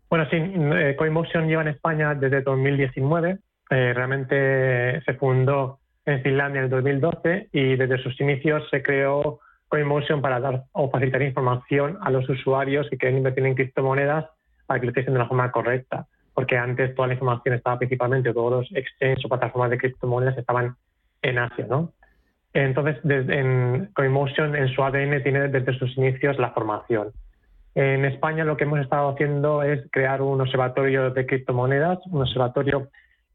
[0.10, 3.38] Bueno, sí, eh, CoinMotion lleva en España desde 2019.
[3.70, 9.40] Eh, realmente se fundó en Finlandia en el 2012 y desde sus inicios se creó
[9.70, 14.26] CoinMotion para dar o facilitar información a los usuarios que quieren invertir en criptomonedas
[14.72, 18.32] para que lo utilicen de la forma correcta, porque antes toda la información estaba principalmente,
[18.32, 20.78] todos los exchanges o plataformas de criptomonedas estaban
[21.22, 21.92] en Asia, ¿no?
[22.54, 27.12] Entonces, desde, en CoinMotion, en su ADN, tiene desde sus inicios la formación.
[27.76, 32.88] En España lo que hemos estado haciendo es crear un observatorio de criptomonedas, un observatorio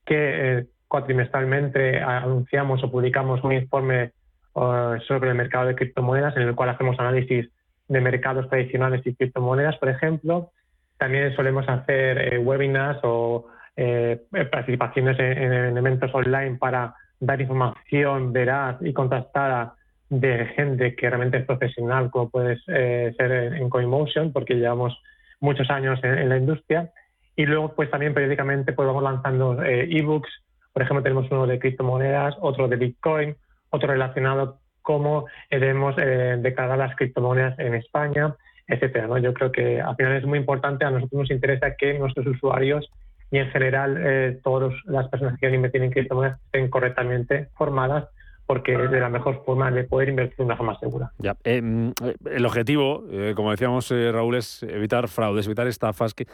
[0.07, 0.17] que
[0.59, 6.55] eh, cuatrimestralmente anunciamos o publicamos un informe eh, sobre el mercado de criptomonedas en el
[6.55, 7.51] cual hacemos análisis
[7.89, 10.51] de mercados tradicionales y criptomonedas, por ejemplo,
[10.99, 18.77] también solemos hacer eh, webinars o eh, participaciones en, eventos online para dar información veraz
[18.81, 19.75] y contrastada
[20.09, 24.99] de gente que realmente es profesional, como puede eh, ser en CoinMotion, porque llevamos
[25.41, 26.91] muchos años en, la industria.
[27.35, 30.31] Y luego, pues también periódicamente pues, vamos lanzando ebooks.
[30.73, 33.37] Por ejemplo, tenemos uno de criptomonedas, otro de Bitcoin,
[33.71, 39.07] otro relacionado cómo debemos declarar las criptomonedas en España etcétera.
[39.07, 39.19] ¿no?
[39.19, 42.91] Yo creo que al final es muy importante, a nosotros nos interesa que nuestros usuarios
[43.31, 48.09] y en general eh, todas las personas que quieren invertir en criptomonedas estén correctamente formadas
[48.47, 51.11] porque es de la mejor forma de poder invertir de una forma segura.
[51.19, 51.37] Ya.
[51.43, 51.93] Em,
[52.31, 56.15] el objetivo, eh, como decíamos eh, Raúl, es evitar fraudes, evitar estafas.
[56.15, 56.29] ¿Qué,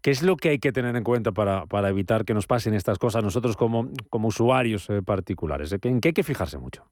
[0.00, 2.72] ¿Qué es lo que hay que tener en cuenta para, para evitar que nos pasen
[2.72, 5.70] estas cosas nosotros como, como usuarios particulares?
[5.82, 6.86] ¿En qué hay que fijarse mucho?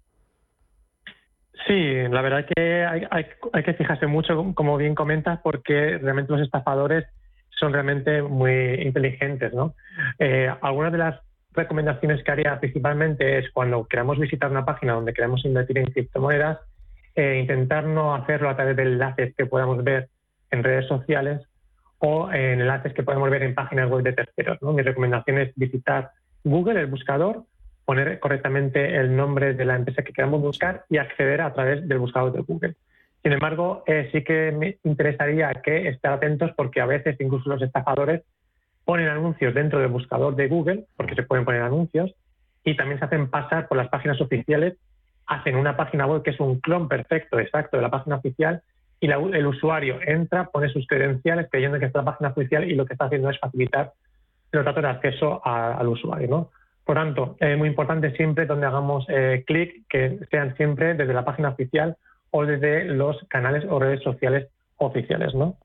[1.67, 7.07] Sí, la verdad que hay, que fijarse mucho, como bien comentas, porque realmente los estafadores
[7.51, 9.53] son realmente muy inteligentes.
[9.53, 9.75] ¿no?
[10.19, 11.21] Eh, algunas de las
[11.53, 16.61] recomendaciones que haría principalmente es cuando queramos visitar una página donde queremos invertir en criptomonedas,
[17.17, 20.09] eh, intentar no hacerlo a través de enlaces que podamos ver
[20.53, 21.43] en redes sociales
[21.99, 24.63] o en enlaces que podemos ver en páginas web de terceros.
[24.63, 26.11] Mi recomendación es visitar
[26.45, 27.43] Google, el buscador,
[27.87, 31.99] poner correctamente el nombre de la empresa que queramos buscar y acceder a través del
[31.99, 32.75] buscador de Google.
[33.23, 37.63] Sin embargo, eh, sí que me interesaría que estén atentos porque a veces incluso los
[37.63, 38.23] estafadores
[38.85, 42.13] ponen anuncios dentro del buscador de Google, porque se pueden poner anuncios,
[42.65, 44.75] y también se hacen pasar por las páginas oficiales,
[45.27, 48.63] hacen una página web que es un clon perfecto, exacto, de la página oficial,
[49.01, 52.87] y el usuario entra, pone sus credenciales creyendo que es la página oficial y lo
[52.87, 53.93] que está haciendo es facilitar
[54.53, 56.29] los datos de acceso al usuario.
[56.29, 56.51] ¿no?
[56.87, 61.25] Por tanto, es muy importante siempre donde hagamos eh, clic que sean siempre desde la
[61.25, 61.97] página oficial
[62.31, 65.57] o desde los canales o redes sociales oficiales, ¿no?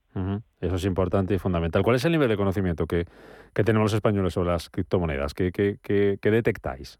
[0.60, 1.84] Eso es importante y fundamental.
[1.84, 3.06] ¿Cuál es el nivel de conocimiento que,
[3.54, 5.36] tenemos los españoles sobre las criptomonedas?
[5.36, 7.00] ¿Qué, detectáis?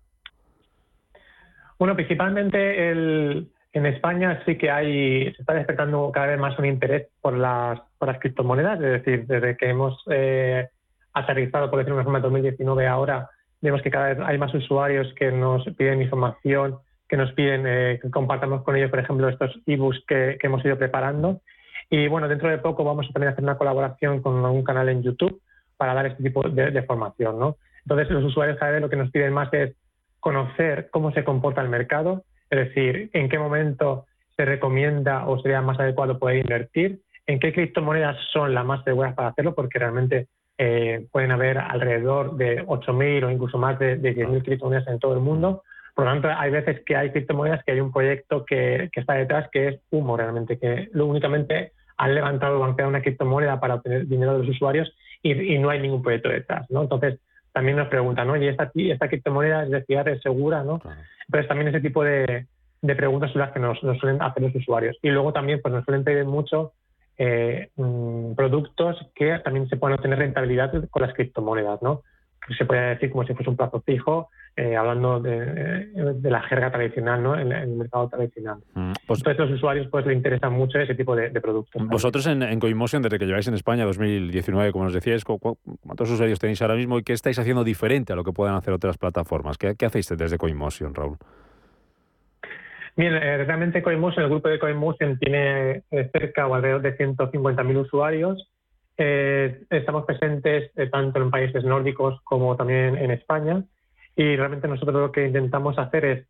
[1.80, 6.66] Bueno, principalmente el, en España sí que hay, se está despertando cada vez más un
[6.66, 10.70] interés por las, por las criptomonedas, es decir, desde que hemos eh,
[11.12, 13.28] aterrizado, por decirlo de una forma, en 2019 ahora,
[13.62, 18.00] vemos que cada vez hay más usuarios que nos piden información, que nos piden eh,
[18.02, 21.42] que compartamos con ellos, por ejemplo, estos ebooks que, que hemos ido preparando.
[21.90, 25.04] Y bueno, dentro de poco vamos a también hacer una colaboración con un canal en
[25.04, 25.42] YouTube
[25.82, 27.40] para dar este tipo de, formación.
[27.40, 27.58] ¿no?
[27.84, 29.76] Entonces, los usuarios cada vez lo que nos piden más es
[30.20, 34.06] conocer cómo se comporta el mercado, es decir, en qué momento
[34.38, 39.16] se recomienda o sería más adecuado poder invertir, en qué criptomonedas son las más seguras
[39.16, 40.28] para hacerlo, porque realmente
[40.64, 45.16] eh, pueden haber alrededor de 8.000 o incluso más de, de 10.000 criptomonedas en todo
[45.16, 45.64] el mundo.
[45.96, 49.50] Por lo tanto, hay veces que hay criptomonedas que hay un proyecto que, está detrás
[49.52, 54.06] que es humo realmente, que lo únicamente han levantado o banqueado una criptomoneda para obtener
[54.06, 54.94] dinero de los usuarios
[55.24, 56.84] y, no hay ningún proyecto detrás, ¿no?
[56.84, 57.18] Entonces,
[57.54, 58.38] también nos preguntan, ¿no?
[58.38, 60.80] ¿Y esta, esta criptomoneda es de fiar, es segura, no?
[61.26, 62.46] Entonces, también ese tipo de,
[62.82, 64.96] preguntas son las que nos, suelen hacer los usuarios.
[65.02, 66.74] Y luego también, pues nos suelen pedir mucho
[67.18, 72.02] eh, mm, productos que también se puedan obtener rentabilidad con las criptomonedas, ¿no?
[72.58, 77.24] se puede decir como si fuese un plazo fijo, eh, hablando de, la jerga tradicional,
[77.24, 77.40] ¿no?
[77.40, 78.58] En, el mercado tradicional.
[78.74, 81.88] Mm, pues, Entonces, los usuarios pues le interesan mucho ese tipo de, productos.
[81.88, 86.40] Vosotros en, en, Coinmotion, desde que lleváis en España 2019, como nos decíais, ¿cuántos usuarios
[86.40, 89.58] tenéis ahora mismo y qué estáis haciendo diferente a lo que puedan hacer otras plataformas?
[89.58, 91.18] ¿Qué, hacéis desde Coinmotion, Raúl?
[92.96, 97.78] Bien, eh, realmente Coinmotion, el grupo de Coinmotion tiene eh, cerca o alrededor de 150.000
[97.78, 98.52] usuarios.
[99.04, 103.64] Eh, estamos presentes eh, tanto en países nórdicos como también en España.
[104.16, 106.28] Y realmente nosotros lo que intentamos hacer es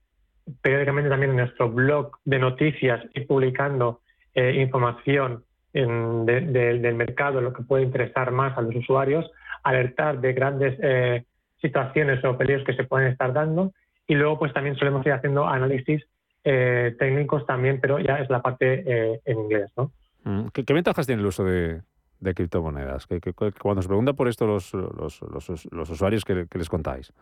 [0.61, 3.99] periódicamente también en nuestro blog de noticias ir publicando
[4.33, 5.43] eh, información
[5.73, 9.29] del mercado, lo que puede interesar más a los usuarios,
[9.63, 11.25] alertar de grandes
[11.61, 13.71] situaciones o peligros que se pueden estar dando.
[14.05, 16.03] Y luego pues también solemos ir haciendo análisis
[16.43, 19.71] técnicos también, pero ya es la parte en inglés.
[19.77, 19.91] ¿no?
[20.23, 21.81] Mm, ¿Qué, ventajas tiene el uso de,
[22.19, 23.07] de criptomonedas?
[23.07, 23.19] Que,
[23.59, 27.13] cuando se pregunta por esto los, los, los, usuarios, ¿qué, les contáis?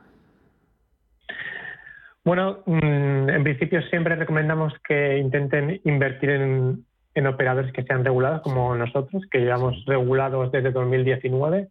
[2.24, 8.42] Bueno, mm, en principio siempre recomendamos que intenten invertir en, en operadores que sean regulados
[8.42, 11.70] como nosotros, que llevamos regulados desde 2019,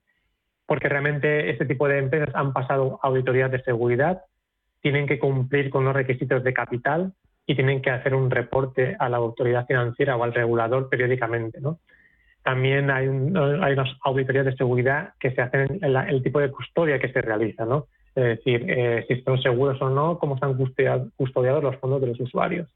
[0.66, 4.22] porque realmente este tipo de empresas han pasado auditorías de seguridad,
[4.80, 7.12] tienen que cumplir con los requisitos de capital
[7.48, 11.58] y tienen que hacer un reporte a la autoridad financiera o al regulador periódicamente,
[12.42, 16.98] también hay, hay unas auditorías de seguridad que se hacen en el tipo de custodia
[16.98, 17.86] que se realiza, ¿no?
[18.14, 20.58] Es decir, eh, si están seguros o no, cómo están
[21.16, 22.68] custodiados los fondos de los usuarios.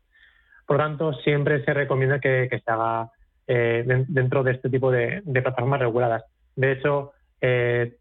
[0.67, 3.11] Por lo tanto, siempre se recomienda que, se haga
[3.47, 6.25] eh, dentro de este tipo de, plataformas reguladas.
[6.57, 7.95] De hecho, eh,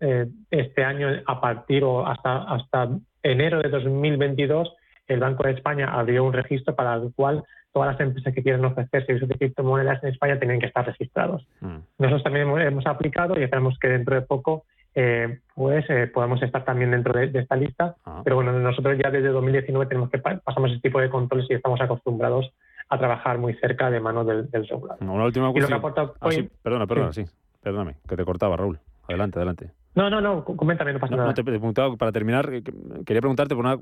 [0.49, 2.89] este año, a partir o hasta, hasta
[3.23, 4.73] enero de 2022,
[5.13, 7.43] el Banco de España abrió un registro para el cual
[7.73, 11.45] todas las empresas que quieren ofrecer servicios de criptomonedas en España tienen que estar registrados.
[11.61, 11.77] Mm.
[11.99, 16.65] Nosotros también hemos, aplicado y esperamos que dentro de poco eh, pues eh, podamos estar
[16.65, 17.95] también dentro de, esta lista.
[18.05, 18.21] Ah.
[18.23, 21.79] Pero bueno, nosotros ya desde 2019 tenemos que pasamos este tipo de controles y estamos
[21.79, 22.51] acostumbrados
[22.89, 24.67] a trabajar muy cerca de mano del, del
[24.99, 25.81] Una última cuestión.
[26.19, 26.29] Ah,
[26.61, 27.23] perdona, perdona, sí.
[27.61, 28.79] Perdóname, que te cortaba, Raúl.
[29.07, 29.71] Adelante, adelante.
[29.93, 31.33] No, no, no, coméntame, no pasa nada.
[31.33, 32.63] te preguntaba, para terminar, eh,
[33.05, 33.77] quería preguntarte por una,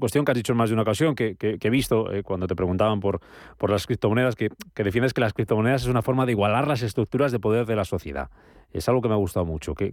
[0.00, 2.56] cuestión que has dicho en más de una ocasión, que, he visto eh, cuando te
[2.56, 3.20] preguntaban por,
[3.56, 6.82] por las criptomonedas, que, que, defiendes que las criptomonedas es una forma de igualar las
[6.82, 8.30] estructuras de poder de la sociedad.
[8.72, 9.76] Es algo que me ha gustado mucho.
[9.76, 9.92] Que,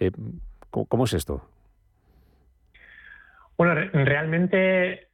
[0.00, 0.10] eh,
[0.70, 1.40] ¿cómo, es esto?
[3.56, 5.06] Bueno, realmente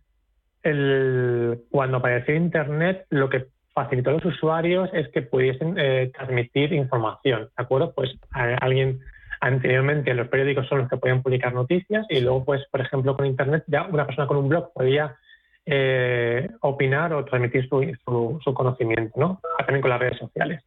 [0.63, 5.75] el, cuando apareció Internet, lo que facilitó a los usuarios es que pudiesen
[6.15, 7.93] transmitir información, ¿de acuerdo?
[7.93, 9.01] Pues alguien
[9.41, 13.27] Anteriormente los periódicos son los que podían publicar noticias y luego, pues, por ejemplo, con
[13.27, 15.17] Internet ya una persona con un blog podía
[15.65, 19.41] eh, opinar o transmitir su, su, conocimiento, ¿no?
[19.59, 20.63] También con las redes sociales.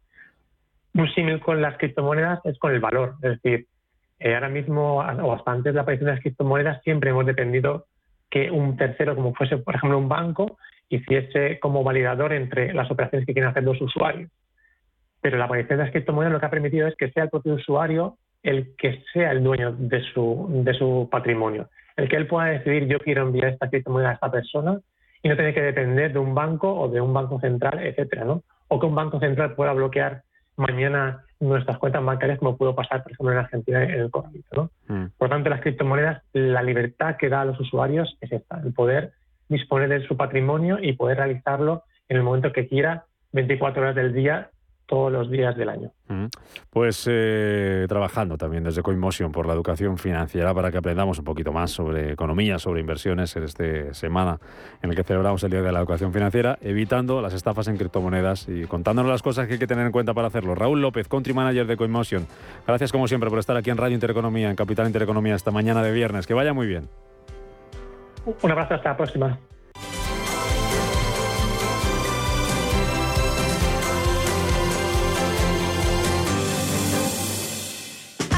[0.93, 3.67] Un símil con las criptomonedas es con el valor, es decir,
[4.19, 7.85] eh, ahora mismo o hasta antes de la aparición de las criptomonedas siempre hemos dependido
[8.29, 10.57] que un tercero, como fuese, por ejemplo, un banco,
[10.89, 14.29] hiciese como validador entre las operaciones que quieren hacer los usuarios.
[15.21, 17.53] Pero la aparición de las criptomonedas lo que ha permitido es que sea el propio
[17.53, 22.47] usuario el que sea el dueño de su, de su patrimonio, el que él pueda
[22.47, 24.79] decidir yo quiero enviar esta criptomoneda a esta persona
[25.21, 28.43] y no tener que depender de un banco o de un banco central, etcétera, ¿no?
[28.69, 30.23] O que un banco central pueda bloquear
[30.55, 34.69] mañana nuestras cuentas bancarias como pudo pasar, por ejemplo, en Argentina en el COVID, ¿no?
[34.87, 35.05] Mm.
[35.17, 39.13] Por tanto, las criptomonedas, la libertad que da a los usuarios es esta, el poder
[39.47, 44.13] disponer de su patrimonio y poder realizarlo en el momento que quiera, 24 horas del
[44.13, 44.49] día,
[44.89, 45.91] todos los días del año.
[46.71, 51.53] Pues eh, trabajando también desde CoinMotion por la educación financiera para que aprendamos un poquito
[51.53, 54.39] más sobre economía, sobre inversiones en esta semana
[54.81, 58.49] en la que celebramos el Día de la Educación Financiera, evitando las estafas en criptomonedas
[58.49, 60.55] y contándonos las cosas que hay que tener en cuenta para hacerlo.
[60.55, 62.25] Raúl López, Country Manager de CoinMotion,
[62.65, 65.91] gracias como siempre por estar aquí en Radio Intereconomía, en Capital Intereconomía, esta mañana de
[65.91, 66.25] viernes.
[66.25, 66.89] Que vaya muy bien.
[68.41, 69.39] Un abrazo, hasta la próxima.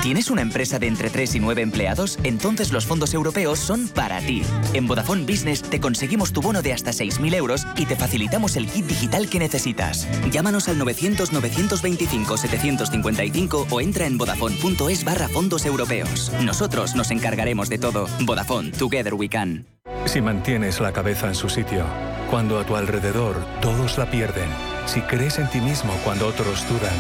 [0.01, 2.17] ¿Tienes una empresa de entre 3 y 9 empleados?
[2.23, 4.41] Entonces los fondos europeos son para ti.
[4.73, 8.65] En Vodafone Business te conseguimos tu bono de hasta 6.000 euros y te facilitamos el
[8.65, 10.07] kit digital que necesitas.
[10.31, 16.31] Llámanos al 900-925-755 o entra en vodafone.es barra fondos europeos.
[16.43, 18.07] Nosotros nos encargaremos de todo.
[18.21, 19.67] Vodafone, Together We Can.
[20.05, 21.85] Si mantienes la cabeza en su sitio,
[22.31, 24.49] cuando a tu alrededor todos la pierden,
[24.87, 26.95] si crees en ti mismo cuando otros dudan,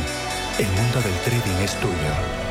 [0.59, 2.50] el mundo del trading es tuyo.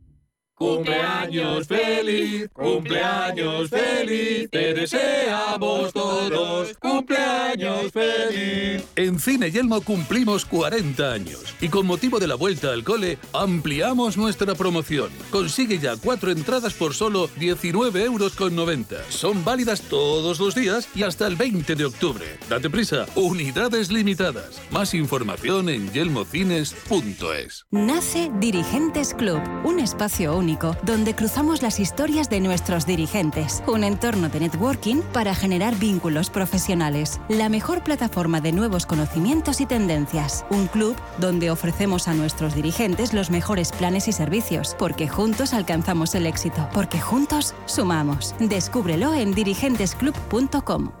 [0.61, 8.83] Cumpleaños feliz, cumpleaños feliz, te deseamos todos, cumpleaños feliz.
[8.95, 14.17] En Cine Yelmo cumplimos 40 años y con motivo de la vuelta al cole ampliamos
[14.17, 15.09] nuestra promoción.
[15.31, 18.97] Consigue ya cuatro entradas por solo 19 euros con 90.
[19.09, 22.37] Son válidas todos los días y hasta el 20 de octubre.
[22.47, 24.61] Date prisa, unidades limitadas.
[24.69, 27.65] Más información en yelmocines.es.
[27.71, 30.50] Nace Dirigentes Club, un espacio único
[30.83, 33.63] donde cruzamos las historias de nuestros dirigentes.
[33.67, 37.19] Un entorno de networking para generar vínculos profesionales.
[37.29, 40.45] La mejor plataforma de nuevos conocimientos y tendencias.
[40.49, 46.15] Un club donde ofrecemos a nuestros dirigentes los mejores planes y servicios, porque juntos alcanzamos
[46.15, 48.35] el éxito, porque juntos sumamos.
[48.39, 51.00] Descúbrelo en dirigentesclub.com.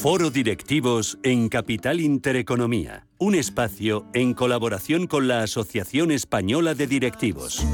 [0.00, 7.66] Foro Directivos en Capital Intereconomía, un espacio en colaboración con la Asociación Española de Directivos.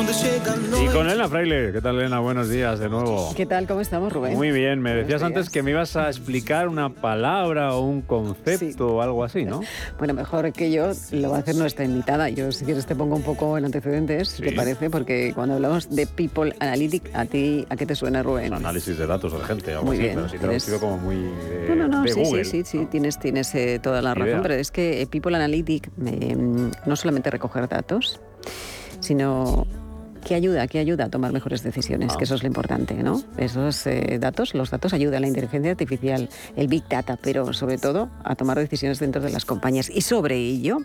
[0.00, 1.72] Y con Elena Fraile.
[1.72, 2.20] ¿Qué tal, Elena?
[2.20, 3.34] Buenos días de nuevo.
[3.36, 3.66] ¿Qué tal?
[3.66, 4.32] ¿Cómo estamos, Rubén?
[4.32, 4.80] Muy bien.
[4.80, 9.24] Me decías antes que me ibas a explicar una palabra o un concepto o algo
[9.24, 9.60] así, ¿no?
[9.98, 12.30] Bueno, mejor que yo lo va a hacer nuestra invitada.
[12.30, 14.88] Yo, si quieres, te pongo un poco en antecedentes, ¿te parece?
[14.88, 18.54] Porque cuando hablamos de People Analytic, ¿a ti a qué te suena, Rubén?
[18.54, 20.14] análisis de datos de gente, algo muy así, bien.
[20.14, 22.44] pero sí traducido como muy de, no, no, no, de sí, Google.
[22.46, 24.42] sí, sí, sí, tienes, tienes eh, toda la razón, Idea.
[24.42, 26.34] pero es que eh, People Analytic eh,
[26.86, 28.18] no solamente recoger datos,
[29.00, 29.66] sino
[30.26, 32.16] que ayuda, que ayuda a tomar mejores decisiones, Ah.
[32.18, 33.22] que eso es lo importante, ¿no?
[33.36, 37.78] Esos eh, datos, los datos ayudan a la inteligencia artificial, el Big Data, pero sobre
[37.78, 39.90] todo a tomar decisiones dentro de las compañías.
[39.90, 40.78] Y sobre ello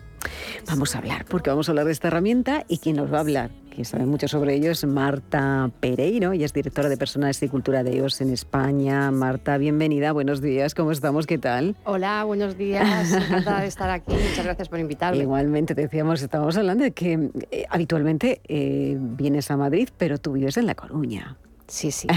[0.66, 3.20] vamos a hablar, porque vamos a hablar de esta herramienta y quien nos va a
[3.20, 7.48] hablar, que sabe mucho sobre ello, es Marta Pereiro, y es directora de Personas y
[7.48, 9.10] Cultura de EOS en España.
[9.10, 11.26] Marta, bienvenida, buenos días, ¿cómo estamos?
[11.26, 11.76] ¿Qué tal?
[11.84, 13.12] Hola, buenos días.
[13.12, 14.12] Encantada de estar aquí.
[14.12, 15.22] Muchas gracias por invitarme.
[15.22, 20.32] Igualmente, te decíamos, estábamos hablando de que eh, habitualmente eh, vienes a Madrid, pero tú
[20.32, 21.36] vives en La Coruña.
[21.68, 22.08] Sí, sí.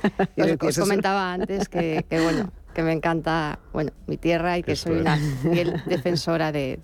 [0.62, 5.00] Os, comentaba antes que, que, bueno, que me encanta bueno, mi tierra y que soy
[5.00, 6.80] una fiel defensora de,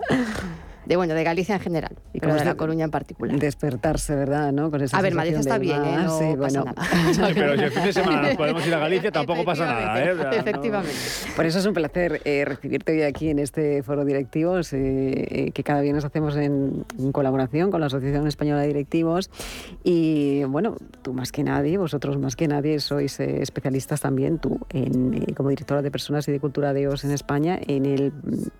[0.88, 3.38] de bueno, de Galicia en general, y pero de La Coruña en particular.
[3.38, 4.52] Despertarse, ¿verdad?
[4.52, 4.70] ¿no?
[4.70, 5.98] Con esa a ver, Madrid está bien, ¿eh?
[5.98, 6.82] no sí, pasa nada.
[7.34, 10.16] pero si el fin de semana nos podemos ir a Galicia, tampoco pasa nada, ¿eh?
[10.32, 10.94] Efectivamente.
[11.36, 15.50] Por eso es un placer eh, recibirte hoy aquí en este foro directivos, eh, eh,
[15.52, 19.30] que cada viernes hacemos en, en, colaboración con la Asociación Española de Directivos.
[19.84, 25.34] Y bueno, tú más que nadie, vosotros más que nadie, sois especialistas también, tú en,
[25.34, 28.10] como directora de personas y de cultura de EOS en España, en el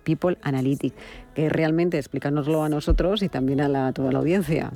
[0.03, 0.93] People Analytics
[1.39, 4.71] que realmente explícanoslo a nosotros y también a toda la audiencia.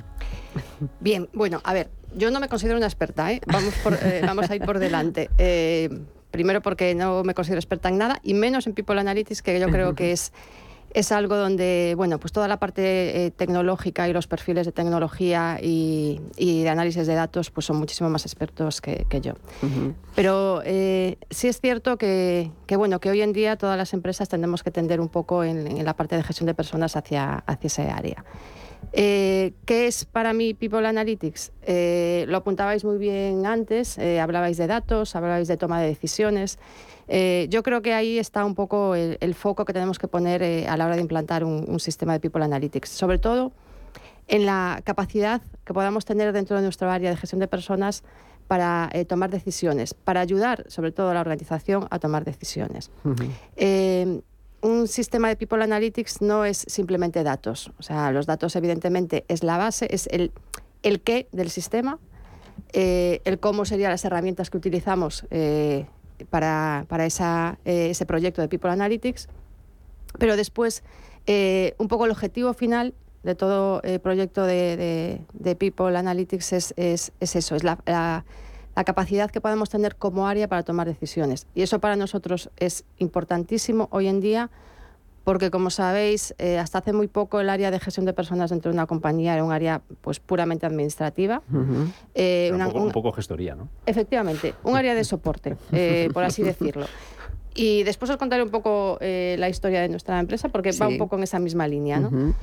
[1.00, 3.40] Bien, bueno, a ver, yo no me considero una experta, ¿eh?
[3.46, 5.28] vamos, eh, vamos a ir por delante.
[5.36, 5.90] Eh,
[6.30, 9.68] primero porque no me considero experta en nada y menos en People Analytics, que yo
[9.68, 10.32] creo que es
[10.94, 15.58] es algo donde, bueno, pues toda la parte eh, tecnológica y los perfiles de tecnología
[15.60, 19.34] y, de análisis de datos pues son muchísimo más expertos que, yo.
[20.14, 24.62] Pero eh, sí es cierto que, bueno, que hoy en día todas las empresas tendemos
[24.62, 28.24] que tender un poco en, la parte de gestión de personas hacia, hacia ese área.
[28.92, 31.52] Eh, ¿Qué es para mí People Analytics?
[32.28, 36.58] lo apuntabais muy bien antes, hablabais de datos, hablabais de toma de decisiones.
[37.08, 40.66] Eh, yo creo que ahí está un poco el, foco que tenemos que poner eh,
[40.68, 43.52] a la hora de implantar un, sistema de People Analytics, sobre todo
[44.28, 48.04] en la capacidad que podamos tener dentro de nuestro área de gestión de personas
[48.46, 52.90] para eh, tomar decisiones, para ayudar sobre todo a la organización a tomar decisiones.
[54.62, 59.42] un sistema de People Analytics no es simplemente datos, o sea, los datos evidentemente es
[59.42, 60.32] la base, es el,
[60.82, 61.98] el qué del sistema,
[62.72, 65.26] el cómo serían las herramientas que utilizamos
[66.30, 69.28] para, para esa, eh, ese proyecto de People Analytics.
[70.18, 70.82] Pero después,
[71.26, 76.74] eh, un poco el objetivo final de todo el proyecto de, de, People Analytics es,
[76.76, 78.24] es, es eso, es la, la,
[78.84, 81.46] capacidad que podemos tener como área para tomar decisiones.
[81.54, 84.50] Y eso para nosotros es importantísimo hoy en día
[85.24, 88.70] porque como sabéis, eh, hasta hace muy poco el área de gestión de personas dentro
[88.70, 91.42] de una compañía era un área pues puramente administrativa.
[92.14, 93.68] Eh, un, poco, gestoría, ¿no?
[93.86, 96.86] Efectivamente, un área de soporte, eh, por así decirlo.
[97.54, 101.16] Y después os contaré un poco la historia de nuestra empresa, porque va un poco
[101.16, 102.34] en esa misma línea, ¿no?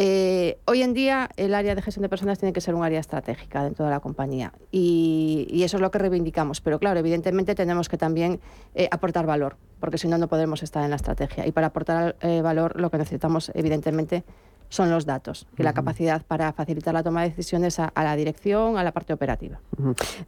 [0.00, 3.00] Eh, hoy en día el área de gestión de personas tiene que ser un área
[3.00, 6.60] estratégica dentro de la compañía y, eso es lo que reivindicamos.
[6.60, 8.38] Pero claro, evidentemente tenemos que también
[8.76, 11.46] eh, aportar valor, porque si no, no podremos estar en la estrategia.
[11.46, 14.24] Y para aportar eh, valor lo que necesitamos, evidentemente,
[14.68, 18.76] son los datos y la capacidad para facilitar la toma de decisiones a, la dirección,
[18.76, 19.60] a la parte operativa.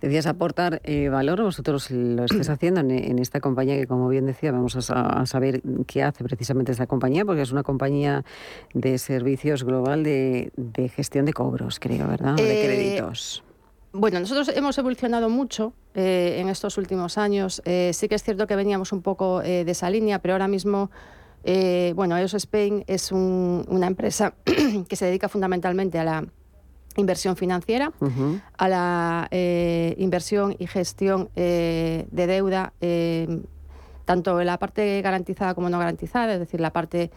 [0.01, 4.53] Decías aportar eh, valor, vosotros lo estáis haciendo en, esta compañía que, como bien decía,
[4.53, 8.24] vamos a, saber qué hace precisamente esta compañía, porque es una compañía
[8.72, 10.51] de servicios global de,
[10.94, 12.36] gestión de cobros, creo, ¿verdad?
[12.36, 13.44] de eh, créditos.
[13.93, 17.62] Bueno, nosotros hemos evolucionado mucho eh, en estos últimos años.
[17.64, 20.91] sí que es cierto que veníamos un poco de esa línea, pero ahora mismo
[21.45, 24.34] eh, bueno, EOS Spain es una empresa
[24.88, 26.26] que se dedica fundamentalmente a la
[26.97, 27.93] inversión financiera,
[28.59, 32.72] a la eh, inversión y gestión eh, de deuda,
[34.05, 37.11] tanto en la parte garantizada como no garantizada, es decir, la parte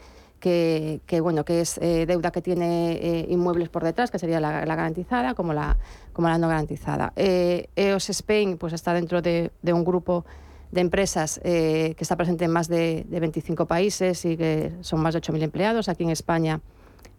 [0.44, 5.54] que, bueno, que es deuda que tiene inmuebles por detrás, que sería la, garantizada, como
[5.54, 5.78] la,
[6.12, 7.14] como la no garantizada.
[7.16, 10.26] EOS Spain pues, está dentro de, de un grupo
[10.74, 15.14] de empresas eh, que está presente en más de, 25 países y que son más
[15.14, 15.88] de 8.000 empleados.
[15.88, 16.62] Aquí en España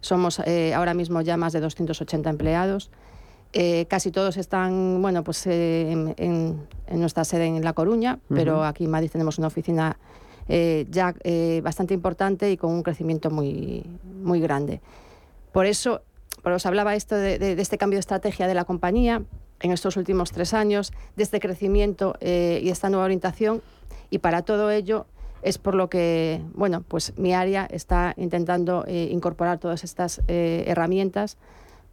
[0.00, 2.90] somos eh, ahora mismo ya más de 280 empleados.
[3.52, 8.90] Eh, casi todos están bueno, pues, en, nuestra sede en La Coruña, pero aquí en
[8.90, 9.96] Madrid tenemos una oficina
[10.48, 11.14] ya
[11.62, 13.84] bastante importante y con un crecimiento muy,
[14.22, 14.80] muy grande.
[15.52, 16.02] Por eso,
[16.42, 19.22] os hablaba esto de este cambio de estrategia de la compañía,
[19.60, 23.62] en estos últimos tres años, de este crecimiento eh, y esta nueva orientación.
[24.10, 25.06] Y para todo ello
[25.42, 30.64] es por lo que, bueno, pues mi área está intentando eh, incorporar todas estas eh,
[30.66, 31.38] herramientas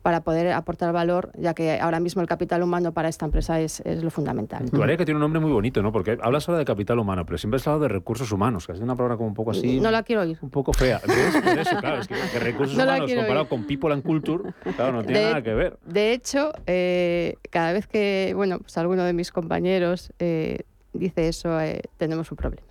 [0.02, 3.84] para poder aportar valor, ya que ahora mismo el capital humano para esta empresa es,
[3.86, 4.70] lo fundamental.
[4.70, 5.92] Tu área que tiene un nombre muy bonito, ¿no?
[5.92, 8.80] Porque hablas ahora de capital humano, pero siempre has hablado de recursos humanos, que es
[8.80, 9.80] una palabra como un poco así...
[9.80, 10.38] No la quiero oír.
[10.42, 11.00] Un poco fea.
[11.00, 14.44] Por eso, claro, es que, recursos humanos comparado con people and culture,
[14.76, 15.78] claro, no tiene nada que ver.
[15.86, 21.60] De hecho, eh, cada vez que, bueno, pues alguno de mis compañeros eh, dice eso,
[21.60, 22.71] eh, tenemos un problema.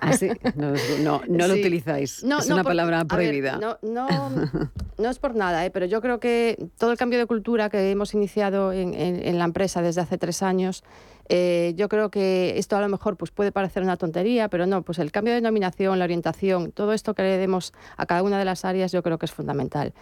[0.00, 2.22] Así, ah, no, no, lo utilizáis.
[2.22, 3.58] es una palabra prohibida.
[3.58, 3.78] no,
[4.98, 5.70] no, es por nada, ¿eh?
[5.70, 9.82] pero yo creo que todo el cambio de cultura que hemos iniciado en, la empresa
[9.82, 10.84] desde hace tres años,
[11.28, 14.82] eh, yo creo que esto a lo mejor pues, puede parecer una tontería, pero no,
[14.82, 18.38] pues el cambio de denominación, la orientación, todo esto que le demos a cada una
[18.38, 19.94] de las áreas, yo creo que es fundamental.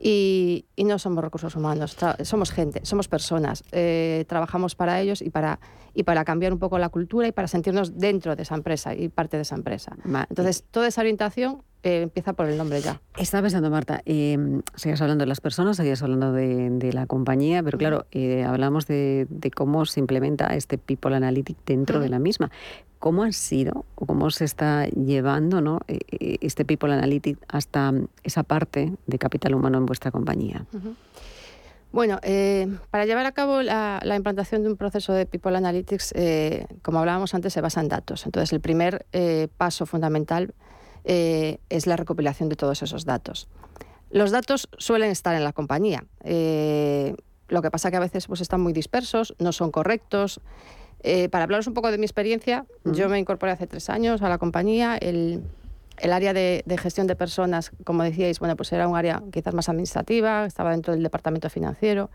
[0.00, 5.60] Y, no somos recursos humanos, somos gente, somos personas, eh, trabajamos para ellos y para,
[5.92, 9.08] y para cambiar un poco la cultura y para sentirnos dentro de esa empresa y
[9.08, 9.96] parte de esa empresa.
[10.30, 13.00] Entonces, toda esa orientación eh, empieza por el nombre ya.
[13.16, 17.78] Estaba pensando, Marta, eh, sigues hablando de las personas, seguías hablando de, la compañía, pero
[17.78, 22.50] claro, eh, hablamos de, cómo se implementa este People Analytics dentro de la misma.
[22.98, 25.80] ¿Cómo ha sido o cómo se está llevando ¿no?
[25.86, 27.92] E, e, este People Analytics hasta
[28.24, 30.66] esa parte de capital humano en vuestra compañía?
[31.90, 36.66] Bueno, eh, para llevar a cabo la, implantación de un proceso de People Analytics, eh,
[36.82, 38.26] como hablábamos antes, se basa en datos.
[38.26, 40.54] Entonces, el primer eh, paso fundamental
[41.04, 43.48] es la recopilación de todos esos datos.
[44.10, 46.04] Los datos suelen estar en la compañía.
[46.24, 50.40] lo que pasa que a veces pues, están muy dispersos, no son correctos.
[51.30, 54.38] para hablaros un poco de mi experiencia, yo me incorporé hace tres años a la
[54.38, 54.96] compañía.
[54.96, 55.42] El,
[56.00, 59.68] el área de, gestión de personas, como decíais, bueno, pues era un área quizás más
[59.68, 62.10] administrativa, estaba dentro del departamento financiero.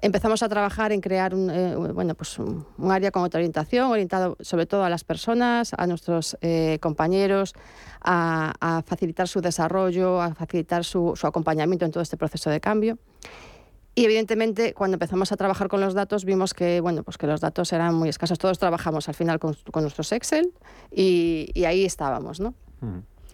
[0.00, 4.36] Empezamos a trabajar en crear un, eh, bueno, pues un, área con otra orientación, orientado
[4.40, 7.54] sobre todo a las personas, a nuestros eh, compañeros,
[8.00, 12.98] a, facilitar su desarrollo, a facilitar su, acompañamiento en todo este proceso de cambio.
[13.96, 17.40] Y evidentemente, cuando empezamos a trabajar con los datos, vimos que, bueno, pues que los
[17.40, 18.38] datos eran muy escasos.
[18.38, 20.52] Todos trabajamos al final con, nuestros Excel
[20.92, 22.54] y, y ahí estábamos, ¿no?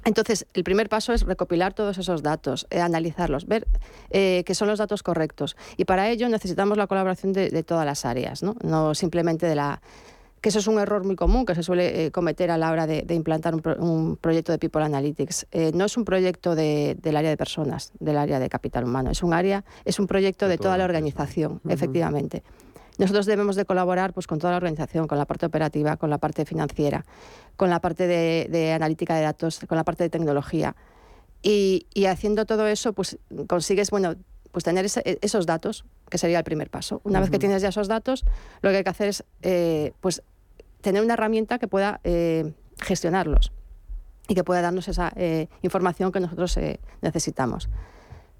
[0.04, 3.66] Entonces, el primer paso es recopilar todos esos datos, eh, analizarlos, ver
[4.10, 5.56] eh, que son los datos correctos.
[5.76, 8.56] Y para ello necesitamos la colaboración de, todas las áreas, ¿no?
[8.62, 9.80] no simplemente de la,
[10.42, 12.86] que eso es un error muy común que se suele eh, cometer a la hora
[12.86, 15.46] de, implantar un, proyecto de People Analytics.
[15.72, 19.32] no es un proyecto del área de personas, del área de capital humano, es un
[19.32, 22.42] área, es un proyecto de, toda la organización, efectivamente.
[22.98, 26.18] Nosotros debemos de colaborar pues, con toda la organización, con la parte operativa, con la
[26.18, 27.04] parte financiera,
[27.56, 30.76] con la parte de, analítica de datos, con la parte de tecnología.
[31.42, 33.18] Y, haciendo todo eso, pues
[33.48, 34.14] consigues, bueno,
[34.50, 37.00] pues tener esos datos, que sería el primer paso.
[37.04, 38.24] Una vez que tienes ya esos datos,
[38.62, 40.22] lo que hay que hacer es eh, pues,
[40.80, 43.52] tener una herramienta que pueda eh, gestionarlos
[44.28, 46.58] y que pueda darnos esa eh, información que nosotros
[47.02, 47.68] necesitamos.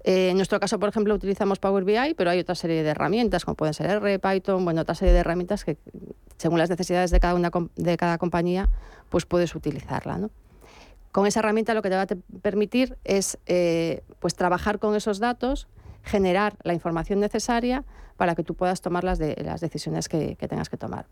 [0.07, 3.43] Eh, en nuestro caso, por ejemplo, utilizamos Power BI, pero hay otra serie de herramientas,
[3.43, 5.77] como pueden ser R, Python, bueno, otra serie de herramientas que,
[6.37, 8.69] según las necesidades de cada, una, de cada compañía,
[9.09, 10.19] pues puedes utilizarla.
[10.19, 10.29] ¿no?
[11.11, 12.07] Con esa herramienta lo que te va a
[12.43, 15.67] permitir es eh, pues trabajar con esos datos,
[16.03, 17.83] generar la información necesaria
[18.15, 21.07] para que tú puedas tomar las, de, las decisiones que, tengas que tomar.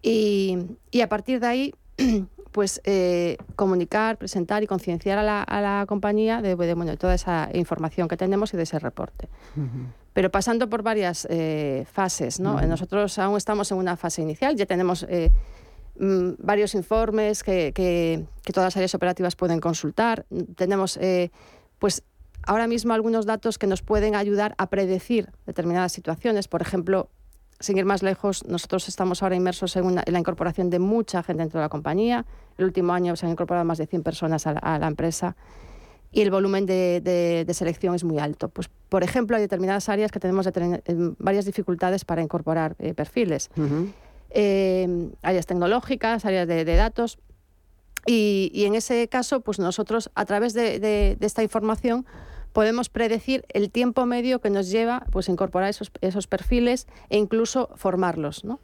[0.00, 0.58] y,
[0.92, 1.74] y, a partir de ahí,
[2.52, 8.16] pues eh, comunicar, presentar y concienciar a la, compañía de, bueno, toda esa información que
[8.16, 9.28] tenemos y de ese reporte.
[10.12, 12.60] Pero pasando por varias eh, fases, ¿no?
[12.60, 15.32] Nosotros aún estamos en una fase inicial, ya tenemos eh,
[15.98, 20.26] mm, varios informes que, que, todas las áreas operativas pueden consultar.
[20.54, 21.00] Tenemos,
[21.78, 22.04] pues,
[22.46, 26.48] ahora mismo algunos datos que nos pueden ayudar a predecir determinadas situaciones.
[26.48, 27.08] Por ejemplo,
[27.62, 31.60] sin ir más lejos, nosotros estamos ahora inmersos en, la incorporación de mucha gente dentro
[31.60, 32.26] de la compañía.
[32.58, 35.36] El último año se han incorporado más de 100 personas a la, empresa
[36.10, 38.48] y el volumen de, selección es muy alto.
[38.48, 40.80] Pues, por ejemplo, hay determinadas áreas que tenemos eh,
[41.18, 43.48] varias dificultades para incorporar eh, perfiles.
[44.30, 47.18] Eh, áreas tecnológicas, áreas de, datos.
[48.06, 52.04] Y, y, en ese caso, pues nosotros, a través de esta información,
[52.52, 57.70] podemos predecir el tiempo medio que nos lleva pues, incorporar esos, esos perfiles e incluso
[57.76, 58.44] formarlos.
[58.44, 58.60] ¿no?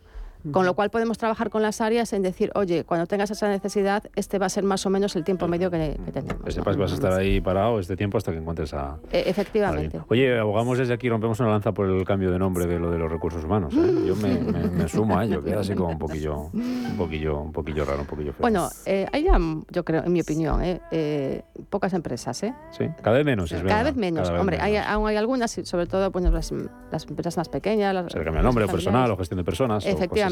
[0.52, 4.04] Con lo cual podemos trabajar con las áreas en decir, oye, cuando tengas esa necesidad,
[4.14, 6.44] este va a ser más o menos el tiempo medio que, tenemos.
[6.44, 8.98] Que sepas que vas a estar ahí parado este tiempo hasta que encuentres a...
[9.10, 10.00] E, efectivamente.
[10.08, 12.98] Oye, abogamos desde aquí, rompemos una lanza por el cambio de nombre de lo de
[12.98, 13.74] los recursos humanos.
[13.74, 14.04] ¿eh?
[14.06, 18.00] Yo me, sumo a ello, queda así como un poquillo, un poquillo, un poquillo raro,
[18.02, 18.40] un poquillo feo.
[18.40, 19.38] Bueno, eh, hay ya,
[19.70, 20.80] yo creo, en mi opinión, ¿eh?
[20.90, 22.54] eh pocas empresas, ¿eh?
[22.70, 23.76] Sí, cada vez menos, es verdad.
[23.76, 24.30] Cada vez menos.
[24.30, 26.52] Hombre, Hay, aún hay algunas, sobre todo pues, las,
[26.92, 27.94] las empresas más pequeñas.
[27.94, 29.84] Las, Se cambia el nombre, personal o gestión de personas.
[29.84, 30.27] Efectivamente.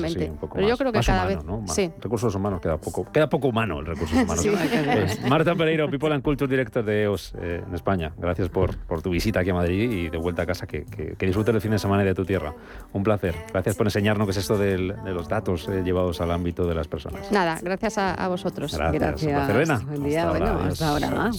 [0.55, 1.39] Pero yo creo que cada vez.
[1.67, 1.91] Sí.
[2.01, 4.47] Recursos humanos queda poco, queda poco humano el recursos humanos.
[4.47, 8.13] Pues, Marta Pereiro, People and Culture Director de EOS eh, en España.
[8.17, 10.67] Gracias por, por, tu visita aquí a Madrid y de vuelta a casa.
[10.67, 12.55] Que, que, disfrutes el fin de semana y de tu tierra.
[12.93, 13.35] Un placer.
[13.53, 16.89] Gracias por enseñarnos qué es esto de los datos eh, llevados al ámbito de las
[16.89, 17.31] personas.
[17.33, 18.77] Nada, gracias a, vosotros.
[18.77, 19.03] Gracias.
[19.03, 19.23] gracias.
[19.25, 21.31] Un placer, Buen día, hasta bueno, hasta ahora.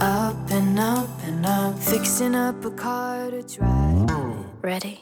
[0.00, 4.37] Up and up and up, fixing up a car to drive.
[4.62, 5.00] Ready.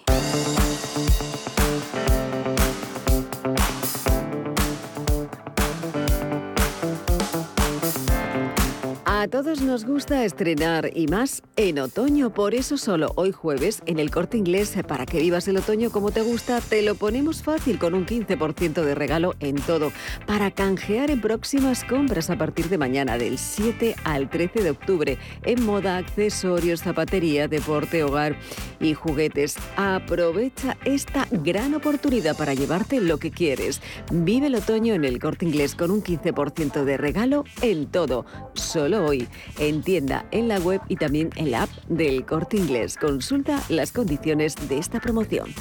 [9.27, 13.99] A todos nos gusta estrenar y más en otoño, por eso solo hoy jueves en
[13.99, 17.81] el corte inglés, para que vivas el otoño como te gusta, te lo ponemos fácil
[17.81, 19.91] con un 15% de regalo en todo,
[20.29, 25.19] para canjear en próximas compras a partir de mañana del 7 al 13 de octubre,
[25.43, 28.37] en moda, accesorios, zapatería, deporte, hogar
[28.79, 29.57] y juguetes.
[29.77, 33.83] Aprovecha esta gran oportunidad para llevarte lo que quieres.
[34.13, 38.25] Vive el otoño en el corte inglés con un 15% de regalo en todo,
[38.55, 39.16] solo hoy,
[39.59, 42.97] en tienda, en la web y también en la app del Corte Inglés.
[42.97, 45.55] Consulta las condiciones de esta promoción.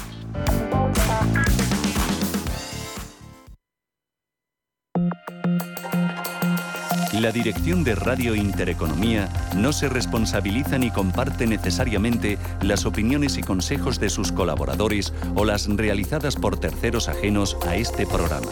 [7.19, 13.99] La dirección de Radio Intereconomía no se responsabiliza ni comparte necesariamente las opiniones y consejos
[13.99, 18.51] de sus colaboradores o las realizadas por terceros ajenos a este programa.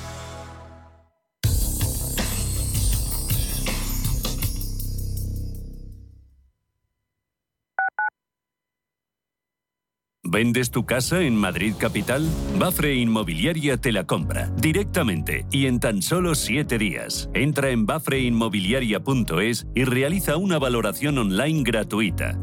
[10.31, 12.25] ¿Vendes tu casa en Madrid Capital?
[12.57, 17.29] Bafre Inmobiliaria te la compra directamente y en tan solo 7 días.
[17.33, 22.39] Entra en bafreinmobiliaria.es y realiza una valoración online gratuita.